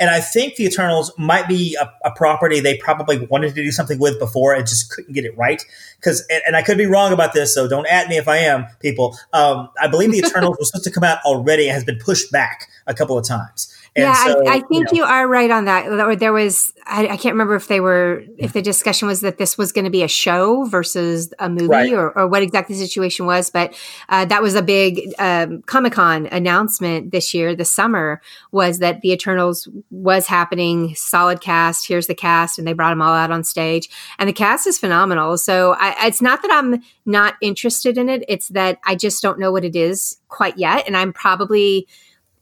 [0.00, 3.72] And I think the Eternals might be a, a, property they probably wanted to do
[3.72, 5.60] something with before and just couldn't get it right.
[5.96, 8.36] Because, and, and, I could be wrong about this, so don't at me if I
[8.36, 9.18] am, people.
[9.32, 12.30] Um, I believe the Eternals was supposed to come out already and has been pushed
[12.30, 13.74] back a couple of times.
[13.98, 15.86] Yeah, so, I, I, think you, know, you, are right on that.
[15.88, 19.38] Or there was, I, I, can't remember if they were, if the discussion was that
[19.38, 21.92] this was going to be a show versus a movie, right.
[21.92, 23.50] or, or, what exactly the situation was.
[23.50, 23.74] But
[24.08, 28.20] uh, that was a big um, Comic Con announcement this year, this summer,
[28.52, 30.94] was that the Eternals was happening.
[30.94, 31.86] Solid cast.
[31.86, 34.78] Here's the cast, and they brought them all out on stage, and the cast is
[34.78, 35.36] phenomenal.
[35.38, 39.38] So I, it's not that I'm not interested in it; it's that I just don't
[39.38, 41.86] know what it is quite yet, and I'm probably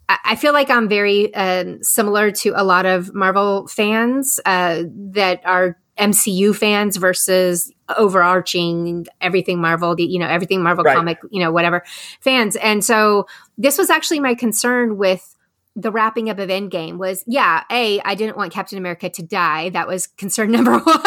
[0.09, 5.40] I feel like I'm very um, similar to a lot of Marvel fans uh, that
[5.45, 10.97] are MCU fans versus overarching everything Marvel, you know, everything Marvel right.
[10.97, 11.83] comic, you know, whatever
[12.21, 12.57] fans.
[12.57, 15.36] And so this was actually my concern with
[15.79, 19.69] the wrapping up of Endgame was, yeah, A, I didn't want Captain America to die.
[19.69, 21.01] That was concern number one.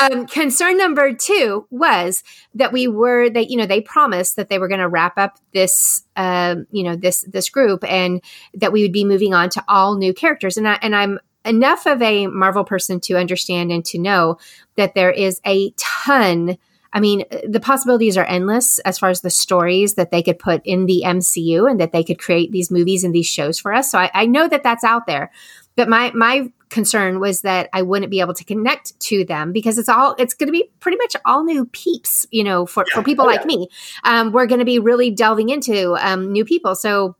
[0.00, 4.58] um, concern number two was that we were, that, you know, they promised that they
[4.58, 8.22] were going to wrap up this, uh, you know, this, this group and
[8.54, 10.56] that we would be moving on to all new characters.
[10.56, 14.38] And I, and I'm enough of a Marvel person to understand and to know
[14.76, 16.56] that there is a ton
[16.96, 20.62] I mean, the possibilities are endless as far as the stories that they could put
[20.64, 23.90] in the MCU and that they could create these movies and these shows for us.
[23.90, 25.30] So I, I know that that's out there.
[25.74, 29.76] But my my concern was that I wouldn't be able to connect to them because
[29.76, 32.94] it's all it's going to be pretty much all new peeps, you know, for, yeah.
[32.94, 33.46] for people oh, like yeah.
[33.46, 33.68] me.
[34.04, 36.74] Um, we're going to be really delving into um, new people.
[36.74, 37.14] So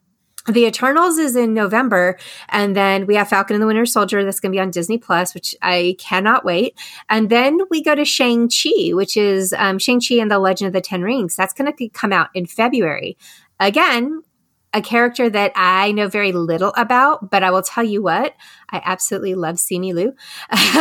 [0.47, 4.41] the Eternals is in November, and then we have Falcon and the Winter Soldier that's
[4.41, 6.79] going to be on Disney Plus, which I cannot wait.
[7.09, 10.69] And then we go to Shang Chi, which is um, Shang Chi and the Legend
[10.69, 11.37] of the Ten Rings.
[11.37, 13.17] That's going to come out in February.
[13.59, 14.23] Again,
[14.77, 18.35] a character that I know very little about, but I will tell you what,
[18.71, 20.13] I absolutely love Simu Liu.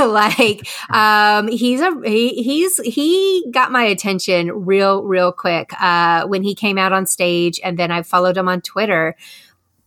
[0.11, 6.43] like, um, he's a, he, he's, he got my attention real, real quick, uh, when
[6.43, 9.15] he came out on stage and then I followed him on Twitter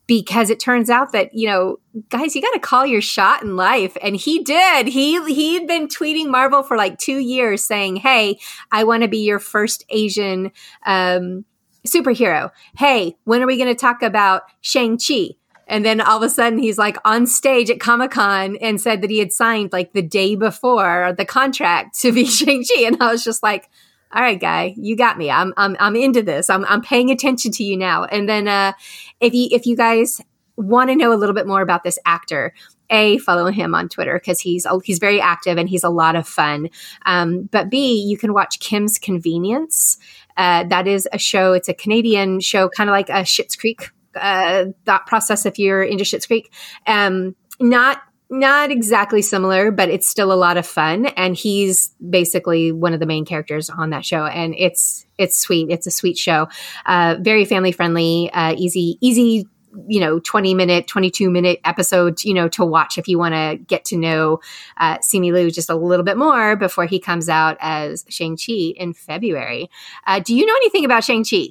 [0.08, 3.54] because it turns out that you know guys you got to call your shot in
[3.54, 3.96] life.
[4.02, 4.88] And he did.
[4.88, 8.40] He he'd been tweeting marvel for like two years saying hey
[8.72, 10.50] i want to be your first asian
[10.84, 11.44] um,
[11.86, 12.50] superhero.
[12.76, 15.36] Hey when are we going to talk about shang-chi?
[15.70, 19.02] And then all of a sudden he's like on stage at Comic Con and said
[19.02, 22.86] that he had signed like the day before the contract to be Shang-Chi.
[22.86, 23.68] And I was just like,
[24.12, 25.30] all right, guy, you got me.
[25.30, 26.48] I'm I'm I'm into this.
[26.48, 28.04] I'm I'm paying attention to you now.
[28.04, 28.72] And then uh,
[29.20, 30.20] if you if you guys
[30.56, 32.54] want to know a little bit more about this actor,
[32.90, 36.26] a follow him on Twitter because he's he's very active and he's a lot of
[36.26, 36.70] fun.
[37.04, 39.98] Um, but B, you can watch Kim's Convenience.
[40.36, 41.52] Uh, that is a show.
[41.52, 45.44] It's a Canadian show, kind of like a Schitt's Creek uh, thought process.
[45.44, 46.52] If you're into Schitt's Creek,
[46.86, 51.06] um, not not exactly similar, but it's still a lot of fun.
[51.06, 55.70] And he's basically one of the main characters on that show, and it's it's sweet.
[55.70, 56.48] It's a sweet show,
[56.86, 59.46] uh, very family friendly, uh, easy easy.
[59.86, 62.24] You know, twenty minute, twenty two minute episode.
[62.24, 64.40] You know, to watch if you want to get to know
[64.78, 68.72] uh, Simu Liu just a little bit more before he comes out as Shang Chi
[68.76, 69.70] in February.
[70.06, 71.50] Uh, do you know anything about Shang Chi?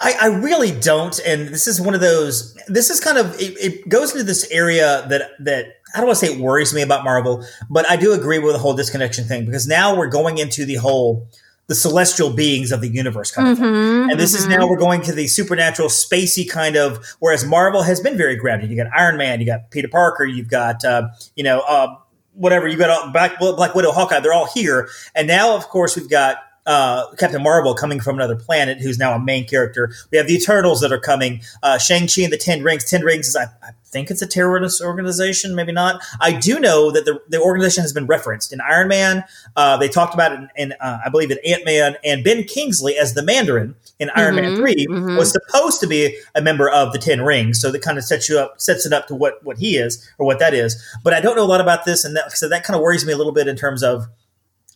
[0.00, 2.54] I, I, really don't, and this is one of those.
[2.68, 6.18] This is kind of it, it goes into this area that that I don't want
[6.18, 9.24] to say it worries me about Marvel, but I do agree with the whole disconnection
[9.24, 11.26] thing because now we're going into the whole
[11.68, 14.10] the celestial beings of the universe kind of mm-hmm, thing.
[14.10, 14.50] And this mm-hmm.
[14.50, 17.04] is now we're going to the supernatural, spacey kind of.
[17.20, 18.70] Whereas Marvel has been very grounded.
[18.70, 21.94] You got Iron Man, you got Peter Parker, you've got uh, you know uh,
[22.32, 22.66] whatever.
[22.66, 24.20] You got uh, Black Black Widow, Hawkeye.
[24.20, 26.38] They're all here, and now of course we've got
[26.68, 29.90] uh, Captain Marvel coming from another planet, who's now a main character.
[30.12, 31.40] We have the Eternals that are coming.
[31.62, 32.84] Uh, Shang Chi and the Ten Rings.
[32.84, 36.02] Ten Rings is, I, I, think, it's a terrorist organization, maybe not.
[36.20, 39.24] I do know that the, the organization has been referenced in Iron Man.
[39.56, 42.44] Uh, they talked about it in, in uh, I believe, in Ant Man, and Ben
[42.44, 45.16] Kingsley as the Mandarin in Iron mm-hmm, Man 3 mm-hmm.
[45.16, 47.62] was supposed to be a member of the Ten Rings.
[47.62, 50.06] So that kind of sets you up, sets it up to what what he is
[50.18, 50.76] or what that is.
[51.02, 53.06] But I don't know a lot about this, and that, so that kind of worries
[53.06, 54.06] me a little bit in terms of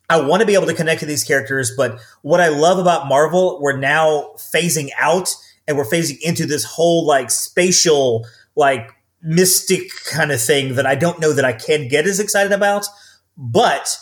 [0.08, 3.08] I want to be able to connect to these characters, but what I love about
[3.08, 5.34] Marvel, we're now phasing out
[5.66, 8.90] and we're phasing into this whole like spatial, like
[9.22, 12.86] mystic kind of thing that I don't know that I can get as excited about.
[13.36, 13.96] But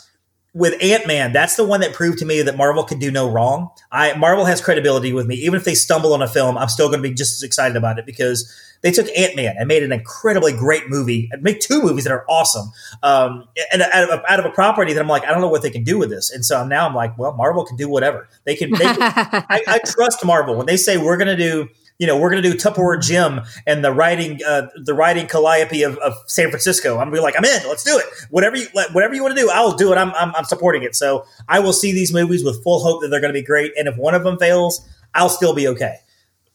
[0.52, 3.30] with Ant Man, that's the one that proved to me that Marvel can do no
[3.30, 3.70] wrong.
[3.92, 5.36] I Marvel has credibility with me.
[5.36, 7.76] Even if they stumble on a film, I'm still going to be just as excited
[7.76, 11.60] about it because they took Ant Man and made an incredibly great movie and make
[11.60, 12.72] two movies that are awesome.
[13.02, 15.62] Um, and out of, out of, a property that I'm like, I don't know what
[15.62, 16.30] they can do with this.
[16.30, 18.70] And so now I'm like, well, Marvel can do whatever they can.
[18.72, 21.68] They can I, I trust Marvel when they say we're going to do
[22.00, 25.82] you know, we're going to do Tupperware Jim and the writing, uh, the writing calliope
[25.82, 26.98] of, of San Francisco.
[26.98, 27.68] I'm be like, I'm in.
[27.68, 28.06] Let's do it.
[28.30, 29.96] Whatever you, whatever you want to do, I'll do it.
[29.96, 30.96] I'm, I'm, I'm supporting it.
[30.96, 33.72] So I will see these movies with full hope that they're going to be great.
[33.78, 35.98] And if one of them fails, I'll still be okay.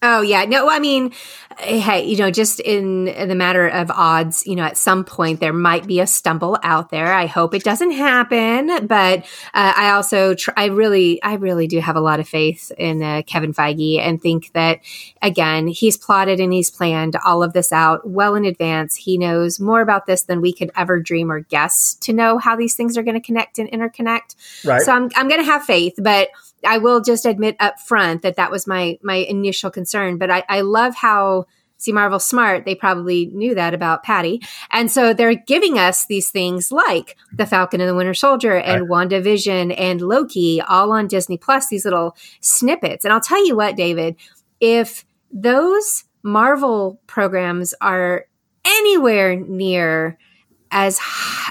[0.01, 1.13] Oh yeah, no, I mean,
[1.57, 5.53] hey, you know, just in the matter of odds, you know, at some point there
[5.53, 7.13] might be a stumble out there.
[7.13, 9.19] I hope it doesn't happen, but
[9.53, 13.01] uh, I also, tr- I really, I really do have a lot of faith in
[13.01, 14.81] uh, Kevin Feige and think that
[15.21, 18.95] again, he's plotted and he's planned all of this out well in advance.
[18.97, 22.55] He knows more about this than we could ever dream or guess to know how
[22.55, 24.35] these things are going to connect and interconnect.
[24.63, 24.81] Right.
[24.81, 26.29] So I'm, I'm going to have faith, but
[26.65, 30.17] I will just admit up front that that was my my initial concern.
[30.17, 31.45] But I, I love how
[31.77, 32.65] see Marvel smart.
[32.65, 37.45] They probably knew that about Patty, and so they're giving us these things like the
[37.45, 39.09] Falcon and the Winter Soldier and right.
[39.09, 41.67] WandaVision and Loki, all on Disney Plus.
[41.67, 44.15] These little snippets, and I'll tell you what, David,
[44.59, 48.25] if those Marvel programs are
[48.65, 50.17] anywhere near
[50.75, 50.99] as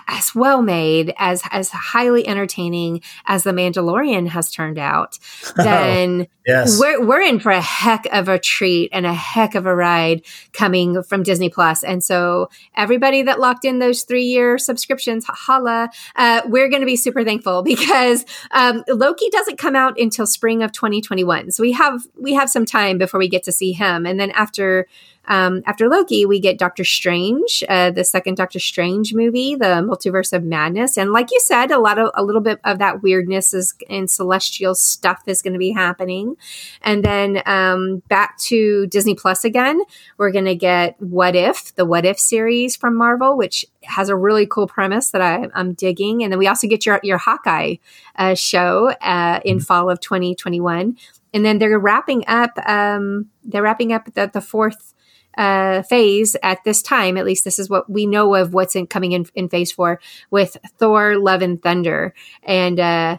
[0.06, 5.18] as well made as as highly entertaining as the Mandalorian has turned out,
[5.56, 6.78] then oh, yes.
[6.78, 10.22] we're we're in for a heck of a treat and a heck of a ride
[10.52, 11.82] coming from Disney Plus.
[11.82, 16.86] And so everybody that locked in those three year subscriptions, holla, uh, we're going to
[16.86, 21.50] be super thankful because um, Loki doesn't come out until spring of 2021.
[21.50, 24.30] So we have we have some time before we get to see him, and then
[24.32, 24.86] after
[25.26, 30.32] um, after Loki, we get Doctor Strange, uh, the second Doctor Strange movie, the Multiverse
[30.32, 33.54] of Madness, and like you said, a lot of a little bit of that weirdness
[33.54, 36.36] is and celestial stuff is going to be happening,
[36.82, 39.80] and then um, back to Disney Plus again.
[40.18, 44.16] We're going to get What If, the What If series from Marvel, which has a
[44.16, 47.76] really cool premise that I, am digging, and then we also get your your Hawkeye
[48.16, 49.64] uh, show uh, in mm-hmm.
[49.64, 50.98] fall of 2021,
[51.32, 52.58] and then they're wrapping up.
[52.68, 54.93] Um, they're wrapping up the, the fourth
[55.36, 57.16] uh, phase at this time.
[57.16, 60.00] At least this is what we know of what's in, coming in, in phase four
[60.30, 63.18] with Thor: Love and Thunder, and uh,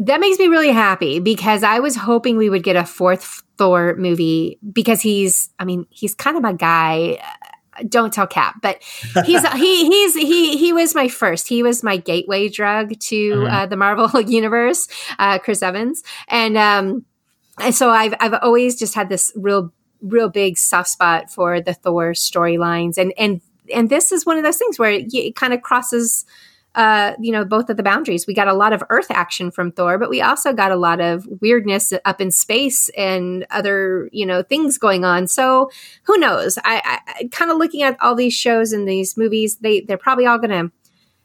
[0.00, 3.94] that makes me really happy because I was hoping we would get a fourth Thor
[3.96, 7.22] movie because he's, I mean, he's kind of my guy.
[7.88, 8.82] Don't tell Cap, but
[9.24, 11.48] he's he he's he he was my first.
[11.48, 13.52] He was my gateway drug to mm-hmm.
[13.52, 17.04] uh, the Marvel universe, uh, Chris Evans, and um,
[17.58, 19.72] and so I've I've always just had this real
[20.04, 23.40] real big soft spot for the Thor storylines, and and
[23.74, 26.24] and this is one of those things where it, it kind of crosses.
[26.76, 28.26] Uh, you know, both of the boundaries.
[28.26, 31.00] We got a lot of Earth action from Thor, but we also got a lot
[31.00, 35.28] of weirdness up in space and other, you know, things going on.
[35.28, 35.70] So
[36.02, 36.58] who knows?
[36.64, 40.26] I, I kind of looking at all these shows and these movies, they they're probably
[40.26, 40.72] all going to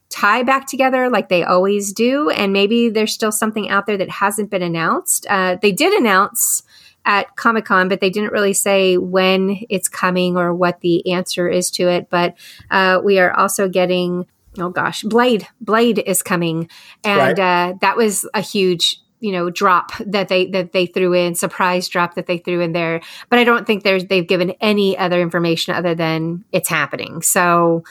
[0.10, 4.10] tie back together like they always do, and maybe there's still something out there that
[4.10, 5.26] hasn't been announced.
[5.32, 6.62] Uh, they did announce
[7.10, 11.50] at Comic Con, but they didn't really say when it's coming or what the answer
[11.50, 12.08] is to it.
[12.08, 12.38] But
[12.69, 14.28] uh, we are also getting,
[14.60, 15.48] oh gosh, Blade.
[15.60, 16.69] Blade is coming,
[17.04, 17.72] and right.
[17.72, 21.89] uh, that was a huge you know drop that they that they threw in surprise
[21.89, 25.19] drop that they threw in there but i don't think there's they've given any other
[25.22, 27.84] information other than it's happening so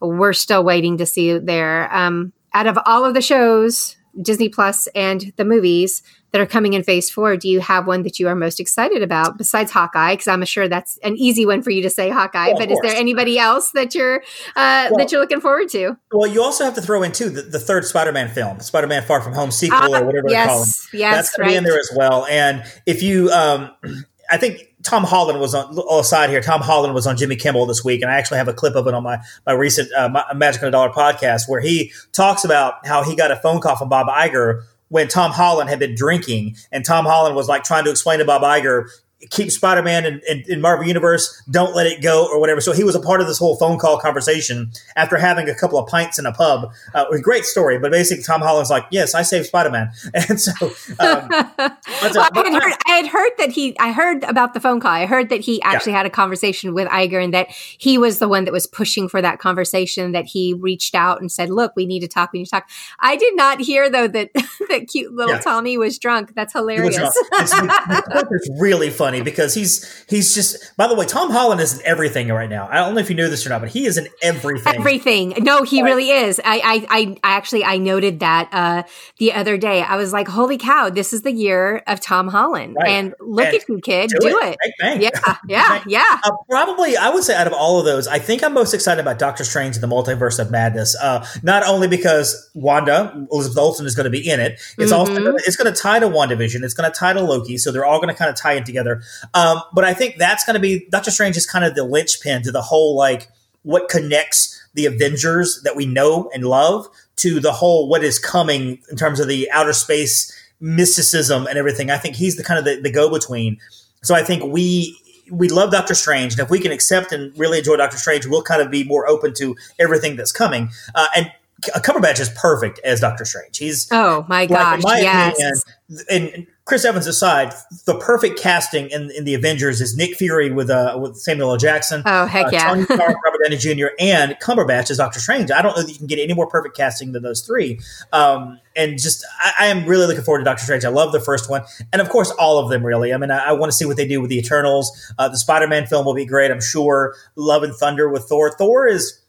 [0.00, 4.86] we're still waiting to see there um out of all of the shows disney plus
[4.94, 6.04] and the movies
[6.36, 9.02] that are coming in phase four, do you have one that you are most excited
[9.02, 10.12] about besides Hawkeye?
[10.12, 12.48] Because I'm sure that's an easy one for you to say Hawkeye.
[12.48, 14.16] Well, but is there anybody else that you're
[14.54, 15.96] uh, well, that you're looking forward to?
[16.12, 19.22] Well, you also have to throw in too the, the third Spider-Man film, Spider-Man Far
[19.22, 21.00] From Home sequel uh, or whatever yes, they call it.
[21.00, 21.54] Yes, that's going right.
[21.54, 22.26] to be in there as well.
[22.26, 23.70] And if you, um,
[24.30, 26.42] I think Tom Holland was on aside here.
[26.42, 28.86] Tom Holland was on Jimmy Kimmel this week, and I actually have a clip of
[28.86, 32.86] it on my my recent uh, Magic on a Dollar podcast where he talks about
[32.86, 36.56] how he got a phone call from Bob Iger when Tom Holland had been drinking,
[36.70, 38.88] and Tom Holland was like trying to explain to Bob Iger,
[39.30, 42.60] keep Spider-Man in, in, in, Marvel Universe, don't let it go or whatever.
[42.60, 45.78] So he was a part of this whole phone call conversation after having a couple
[45.78, 46.70] of pints in a pub.
[46.94, 49.90] Uh, a great story, but basically Tom Holland's like, yes, I saved Spider-Man.
[50.28, 50.52] And so,
[50.98, 54.80] um, well, I, had heard, I, had heard, that he, I heard about the phone
[54.80, 54.90] call.
[54.90, 55.98] I heard that he actually yeah.
[55.98, 59.20] had a conversation with Iger and that he was the one that was pushing for
[59.20, 62.46] that conversation, that he reached out and said, look, we need to talk, we need
[62.46, 62.68] to talk.
[62.98, 64.30] I did not hear though that
[64.70, 65.40] that cute little yeah.
[65.40, 66.34] Tommy was drunk.
[66.34, 66.96] That's hilarious.
[66.98, 70.76] It's, it's really funny funny because he's he's just.
[70.76, 72.68] By the way, Tom Holland is in everything right now.
[72.70, 74.74] I don't know if you knew this or not, but he is in everything.
[74.74, 75.34] Everything.
[75.38, 76.40] No, he really is.
[76.44, 78.82] I, I, I actually I noted that uh,
[79.18, 79.82] the other day.
[79.82, 80.90] I was like, "Holy cow!
[80.90, 82.90] This is the year of Tom Holland." Right.
[82.90, 84.10] And look and at you, kid.
[84.10, 84.56] Do, do it.
[84.60, 85.00] it.
[85.00, 86.20] Yeah, yeah, yeah.
[86.24, 89.00] Uh, probably, I would say out of all of those, I think I'm most excited
[89.00, 90.96] about Doctor Strange and the Multiverse of Madness.
[91.00, 94.94] Uh, not only because Wanda Elizabeth Olsen is going to be in it, it's mm-hmm.
[94.94, 96.62] also it's going to tie to WandaVision.
[96.62, 98.64] It's going to tie to Loki, so they're all going to kind of tie in
[98.64, 98.95] together.
[99.34, 102.42] Um, but I think that's going to be Doctor Strange is kind of the linchpin
[102.42, 103.28] to the whole like
[103.62, 108.78] what connects the Avengers that we know and love to the whole what is coming
[108.90, 111.90] in terms of the outer space mysticism and everything.
[111.90, 113.58] I think he's the kind of the, the go between.
[114.02, 114.98] So I think we
[115.30, 118.42] we love Doctor Strange, and if we can accept and really enjoy Doctor Strange, we'll
[118.42, 120.70] kind of be more open to everything that's coming.
[120.94, 123.56] Uh, and Cumberbatch is perfect as Doctor Strange.
[123.56, 125.64] He's oh my gosh, my yes.
[125.88, 127.54] Opinion, and Chris Evans aside,
[127.86, 131.56] the perfect casting in, in the Avengers is Nick Fury with uh, with Samuel L.
[131.56, 132.02] Jackson.
[132.04, 133.86] Oh heck uh, yeah, Tony Stark, Robert Downey Jr.
[133.98, 135.50] and Cumberbatch as Doctor Strange.
[135.50, 137.78] I don't know that you can get any more perfect casting than those three.
[138.12, 140.84] Um, and just I, I, am really looking forward to Doctor Strange.
[140.84, 142.84] I love the first one, and of course all of them.
[142.84, 145.14] Really, I mean, I, I want to see what they do with the Eternals.
[145.18, 147.14] Uh, the Spider Man film will be great, I'm sure.
[147.36, 148.50] Love and Thunder with Thor.
[148.50, 149.22] Thor is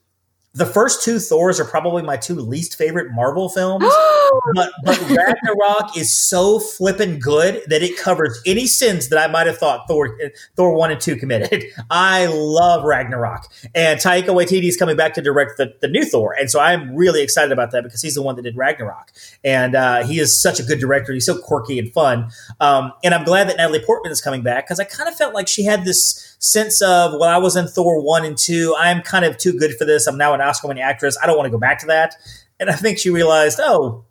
[0.57, 3.85] the first two Thors are probably my two least favorite Marvel films,
[4.55, 9.45] but, but Ragnarok is so flippin' good that it covers any sins that I might
[9.45, 10.17] have thought Thor
[10.55, 11.63] Thor one and two committed.
[11.91, 16.35] I love Ragnarok, and Taika Waititi is coming back to direct the, the new Thor,
[16.37, 19.11] and so I'm really excited about that because he's the one that did Ragnarok,
[19.43, 21.13] and uh, he is such a good director.
[21.13, 24.65] He's so quirky and fun, um, and I'm glad that Natalie Portman is coming back
[24.65, 27.67] because I kind of felt like she had this sense of, well, I was in
[27.67, 28.75] Thor 1 and 2.
[28.77, 30.07] I'm kind of too good for this.
[30.07, 31.17] I'm now an Oscar winning actress.
[31.21, 32.15] I don't want to go back to that.
[32.59, 34.05] And I think she realized, oh,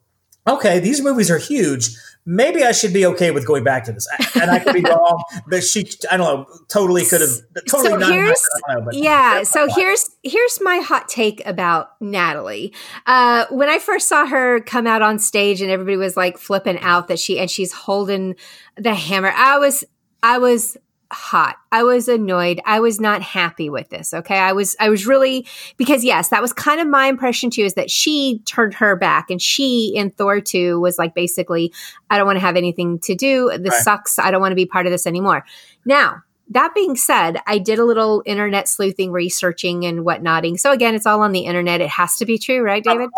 [0.47, 4.07] okay, these movies are huge, maybe I should be okay with going back to this.
[4.35, 7.31] And I could be wrong, but she, I don't know, totally could have
[7.69, 9.43] totally so here's, know, yeah.
[9.45, 12.73] So here's here's my hot take about Natalie.
[13.07, 16.79] Uh, when I first saw her come out on stage and everybody was like flipping
[16.81, 18.35] out that she and she's holding
[18.77, 19.85] the hammer, I was
[20.23, 20.77] I was
[21.13, 21.57] hot.
[21.71, 22.61] I was annoyed.
[22.65, 24.13] I was not happy with this.
[24.13, 24.39] Okay.
[24.39, 25.47] I was, I was really,
[25.77, 29.31] because yes, that was kind of my impression too, is that she turned her back
[29.31, 31.73] and she in Thor 2 was like, basically,
[32.11, 33.51] I don't want to have anything to do.
[33.59, 33.83] This right.
[33.83, 34.19] sucks.
[34.19, 35.45] I don't want to be part of this anymore.
[35.85, 40.59] Now, that being said, I did a little internet sleuthing, researching, and whatnotting.
[40.61, 41.81] So again, it's all on the internet.
[41.81, 43.11] It has to be true, right, David?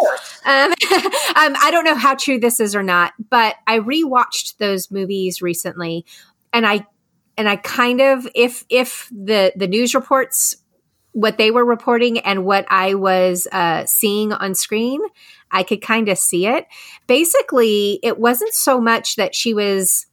[0.47, 4.91] Um, um, I don't know how true this is or not, but I rewatched those
[4.91, 6.07] movies recently,
[6.55, 6.87] and I
[7.39, 10.57] and I kind of if if the the news reports
[11.13, 15.01] what they were reporting and what I was uh, seeing on screen,
[15.51, 16.67] I could kind of see it.
[17.07, 20.07] Basically, it wasn't so much that she was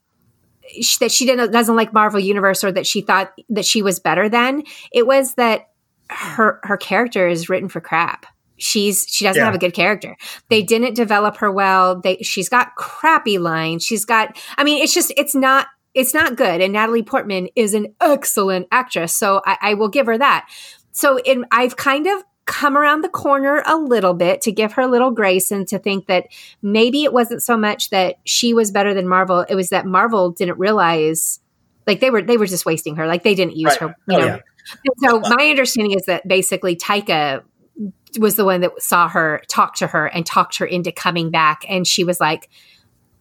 [0.99, 4.29] that she didn't doesn't like Marvel Universe or that she thought that she was better
[4.29, 4.63] than.
[4.93, 5.69] It was that
[6.09, 8.27] her her character is written for crap.
[8.57, 9.45] She's she doesn't yeah.
[9.45, 10.15] have a good character.
[10.49, 11.99] They didn't develop her well.
[11.99, 13.83] They she's got crappy lines.
[13.83, 16.61] She's got I mean it's just it's not it's not good.
[16.61, 19.15] And Natalie Portman is an excellent actress.
[19.15, 20.47] So I, I will give her that.
[20.91, 24.83] So in, I've kind of come around the corner a little bit to give her
[24.83, 26.27] a little grace and to think that
[26.61, 29.39] maybe it wasn't so much that she was better than Marvel.
[29.49, 31.39] It was that Marvel didn't realize
[31.87, 33.07] like they were, they were just wasting her.
[33.07, 33.89] Like they didn't use right.
[33.89, 33.95] her.
[34.09, 34.39] Oh, you oh, know?
[34.83, 35.09] Yeah.
[35.09, 37.43] so my understanding is that basically Taika
[38.19, 41.63] was the one that saw her, talked to her and talked her into coming back.
[41.69, 42.49] And she was like,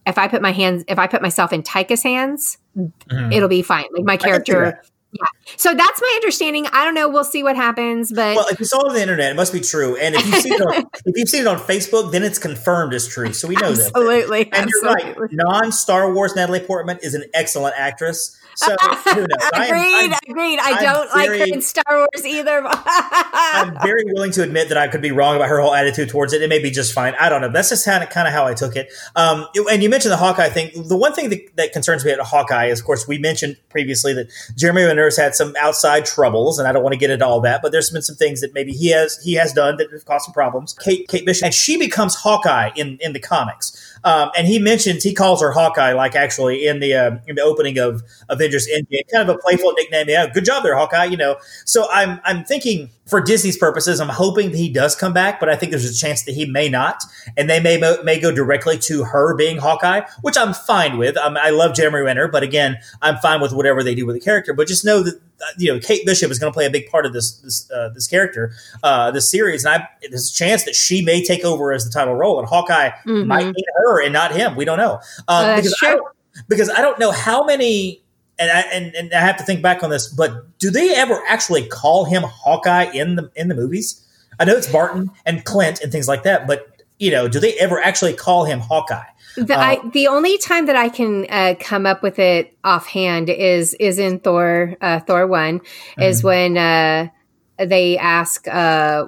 [0.05, 3.31] if I put my hands, if I put myself in Taika's hands, mm-hmm.
[3.31, 3.85] it'll be fine.
[3.91, 4.81] Like my character.
[5.19, 5.25] Yeah.
[5.57, 6.67] So that's my understanding.
[6.71, 7.09] I don't know.
[7.09, 8.11] We'll see what happens.
[8.11, 9.95] But well, if you saw it on the internet, it must be true.
[9.95, 10.73] And if you see it on
[11.05, 13.33] if you've seen it on Facebook, then it's confirmed as true.
[13.33, 14.53] So we know absolutely, that.
[14.53, 14.53] Absolutely.
[14.53, 15.03] And absolutely.
[15.05, 15.63] you're right.
[15.63, 18.39] Non Star Wars Natalie Portman is an excellent actress.
[18.55, 19.27] So who knows?
[19.53, 20.59] agreed, I'm, agreed.
[20.59, 22.61] I don't very, like her in Star Wars either.
[22.65, 26.33] I'm very willing to admit that I could be wrong about her whole attitude towards
[26.33, 26.41] it.
[26.41, 27.13] It may be just fine.
[27.19, 27.49] I don't know.
[27.49, 28.91] That's just kind of, kind of how I took it.
[29.15, 30.87] Um, and you mentioned the Hawkeye thing.
[30.87, 34.13] The one thing that, that concerns me about Hawkeye is, of course, we mentioned previously
[34.13, 37.41] that Jeremy Renner's had some outside troubles, and I don't want to get into all
[37.41, 40.05] that, but there's been some things that maybe he has he has done that have
[40.05, 40.73] caused some problems.
[40.73, 43.81] Kate Kate Bishop, and she becomes Hawkeye in in the comics.
[44.03, 47.41] Um, and he mentions he calls her Hawkeye, like actually in the uh, in the
[47.41, 50.09] opening of Avengers Endgame, kind of a playful nickname.
[50.09, 51.05] Yeah, good job there, Hawkeye.
[51.05, 55.39] You know, so I'm I'm thinking for Disney's purposes, I'm hoping he does come back,
[55.39, 57.03] but I think there's a chance that he may not,
[57.37, 61.15] and they may may go directly to her being Hawkeye, which I'm fine with.
[61.17, 64.19] Um, I love Jeremy Renner, but again, I'm fine with whatever they do with the
[64.21, 64.53] character.
[64.53, 66.89] But just know that uh, you know Kate Bishop is going to play a big
[66.89, 70.63] part of this this uh, this character, uh, this series, and I, there's a chance
[70.63, 73.27] that she may take over as the title role, and Hawkeye mm-hmm.
[73.27, 74.55] might be her and not him.
[74.55, 76.15] We don't know um, because, I don't,
[76.47, 78.01] because I don't know how many.
[78.37, 81.23] And I, and, and I have to think back on this, but do they ever
[81.29, 84.05] actually call him Hawkeye in the in the movies?
[84.37, 87.53] I know it's Barton and Clint and things like that, but you know, do they
[87.53, 89.07] ever actually call him Hawkeye?
[89.37, 93.29] The, uh, I, the only time that I can uh, come up with it offhand
[93.29, 96.01] is is in Thor uh, Thor one mm-hmm.
[96.01, 97.09] is when uh,
[97.57, 99.07] they ask uh,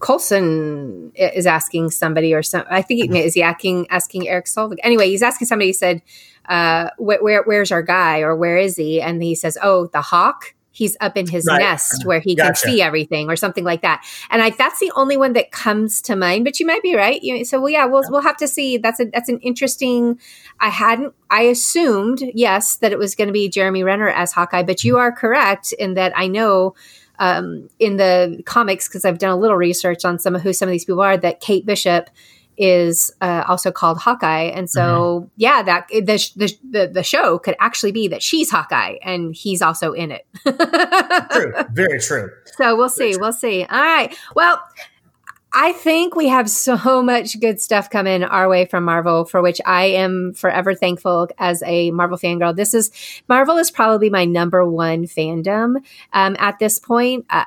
[0.00, 4.78] Coulson is asking somebody or some I think he, is he asking asking Erik Selvig
[4.82, 6.02] anyway he's asking somebody he said
[6.48, 9.00] uh, where, where where's our guy or where is he?
[9.00, 11.58] And he says oh the hawk he's up in his right.
[11.58, 12.46] nest where he gotcha.
[12.46, 14.04] can see everything or something like that.
[14.30, 17.20] And I, that's the only one that comes to mind, but you might be right.
[17.20, 18.78] You, so well, yeah, we'll, we'll have to see.
[18.78, 20.20] That's a, that's an interesting,
[20.60, 24.62] I hadn't, I assumed, yes, that it was going to be Jeremy Renner as Hawkeye,
[24.62, 26.74] but you are correct in that I know
[27.18, 30.68] um, in the comics, because I've done a little research on some of who some
[30.68, 32.08] of these people are, that Kate Bishop
[32.58, 35.28] is uh, also called Hawkeye, and so mm-hmm.
[35.36, 39.62] yeah, that the, the, the the show could actually be that she's Hawkeye and he's
[39.62, 40.26] also in it.
[41.32, 42.30] true, very true.
[42.56, 43.64] So we'll see, we'll see.
[43.64, 44.62] All right, well.
[45.50, 49.62] I think we have so much good stuff coming our way from Marvel, for which
[49.64, 52.54] I am forever thankful as a Marvel fangirl.
[52.54, 52.90] This is
[53.30, 55.76] Marvel is probably my number one fandom
[56.12, 57.24] um, at this point.
[57.30, 57.46] Uh,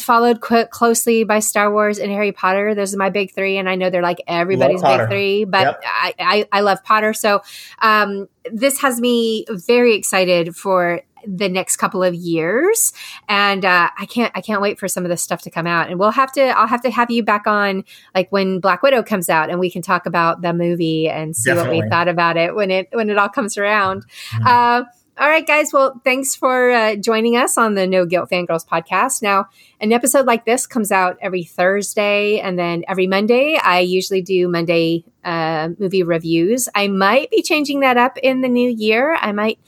[0.00, 2.74] followed qu- closely by Star Wars and Harry Potter.
[2.74, 5.82] Those are my big three, and I know they're like everybody's big three, but yep.
[5.84, 7.12] I, I, I love Potter.
[7.12, 7.42] So
[7.80, 12.92] um, this has me very excited for the next couple of years
[13.28, 15.88] and uh, i can't i can't wait for some of this stuff to come out
[15.88, 17.84] and we'll have to i'll have to have you back on
[18.14, 21.50] like when black widow comes out and we can talk about the movie and see
[21.50, 21.76] Definitely.
[21.76, 24.46] what we thought about it when it when it all comes around mm-hmm.
[24.46, 24.82] uh,
[25.22, 25.72] All right, guys.
[25.72, 29.22] Well, thanks for uh, joining us on the No Guilt Fangirls podcast.
[29.22, 29.46] Now,
[29.78, 33.56] an episode like this comes out every Thursday and then every Monday.
[33.56, 36.68] I usually do Monday uh, movie reviews.
[36.74, 39.14] I might be changing that up in the new year.
[39.14, 39.60] I might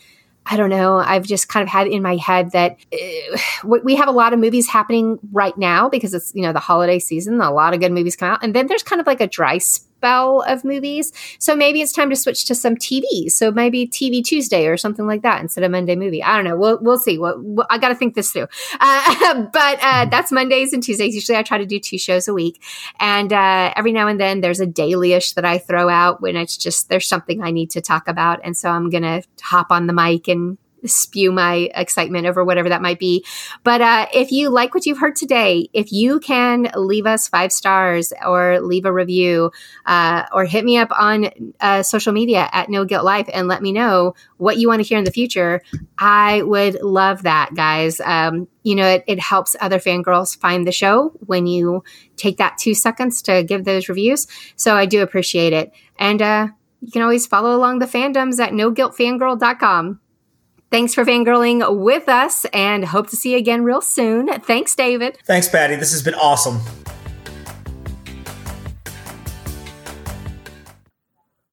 [0.47, 0.97] I don't know.
[0.97, 4.41] I've just kind of had in my head that uh, we have a lot of
[4.41, 7.41] movies happening right now because it's, you know, the holiday season.
[7.41, 8.43] A lot of good movies come out.
[8.43, 11.13] And then there's kind of like a dry spell of movies.
[11.39, 13.31] So maybe it's time to switch to some TV.
[13.31, 16.23] So maybe TV Tuesday or something like that instead of Monday movie.
[16.23, 16.57] I don't know.
[16.57, 17.19] We'll, we'll see.
[17.19, 18.49] We'll, we'll, I got to think this through.
[18.81, 21.15] Uh, but uh, that's Mondays and Tuesdays.
[21.15, 22.63] Usually I try to do two shows a week.
[23.01, 26.57] And uh, every now and then there's a dailyish that I throw out when it's
[26.57, 28.41] just there's something I need to talk about.
[28.45, 32.69] And so I'm going to hop on the mic and spew my excitement over whatever
[32.69, 33.25] that might be.
[33.63, 37.53] But uh, if you like what you've heard today, if you can leave us five
[37.53, 39.51] stars or leave a review
[39.87, 41.29] uh, or hit me up on
[41.61, 44.89] uh, social media at No Guilt Life and let me know what you want to
[44.89, 45.63] hear in the future,
[45.99, 48.01] I would love that, guys.
[48.01, 51.85] Um, you know, it, it helps other fangirls find the show when you
[52.17, 54.27] take that two seconds to give those reviews.
[54.57, 55.73] So I do appreciate it.
[55.99, 56.49] And uh,
[56.81, 60.01] you can always follow along the fandoms at noguiltfangirl.com.
[60.75, 64.27] Thanks for fangirling with us and hope to see you again real soon.
[64.41, 65.17] Thanks, David.
[65.25, 65.77] Thanks, Patty.
[65.77, 66.59] This has been awesome.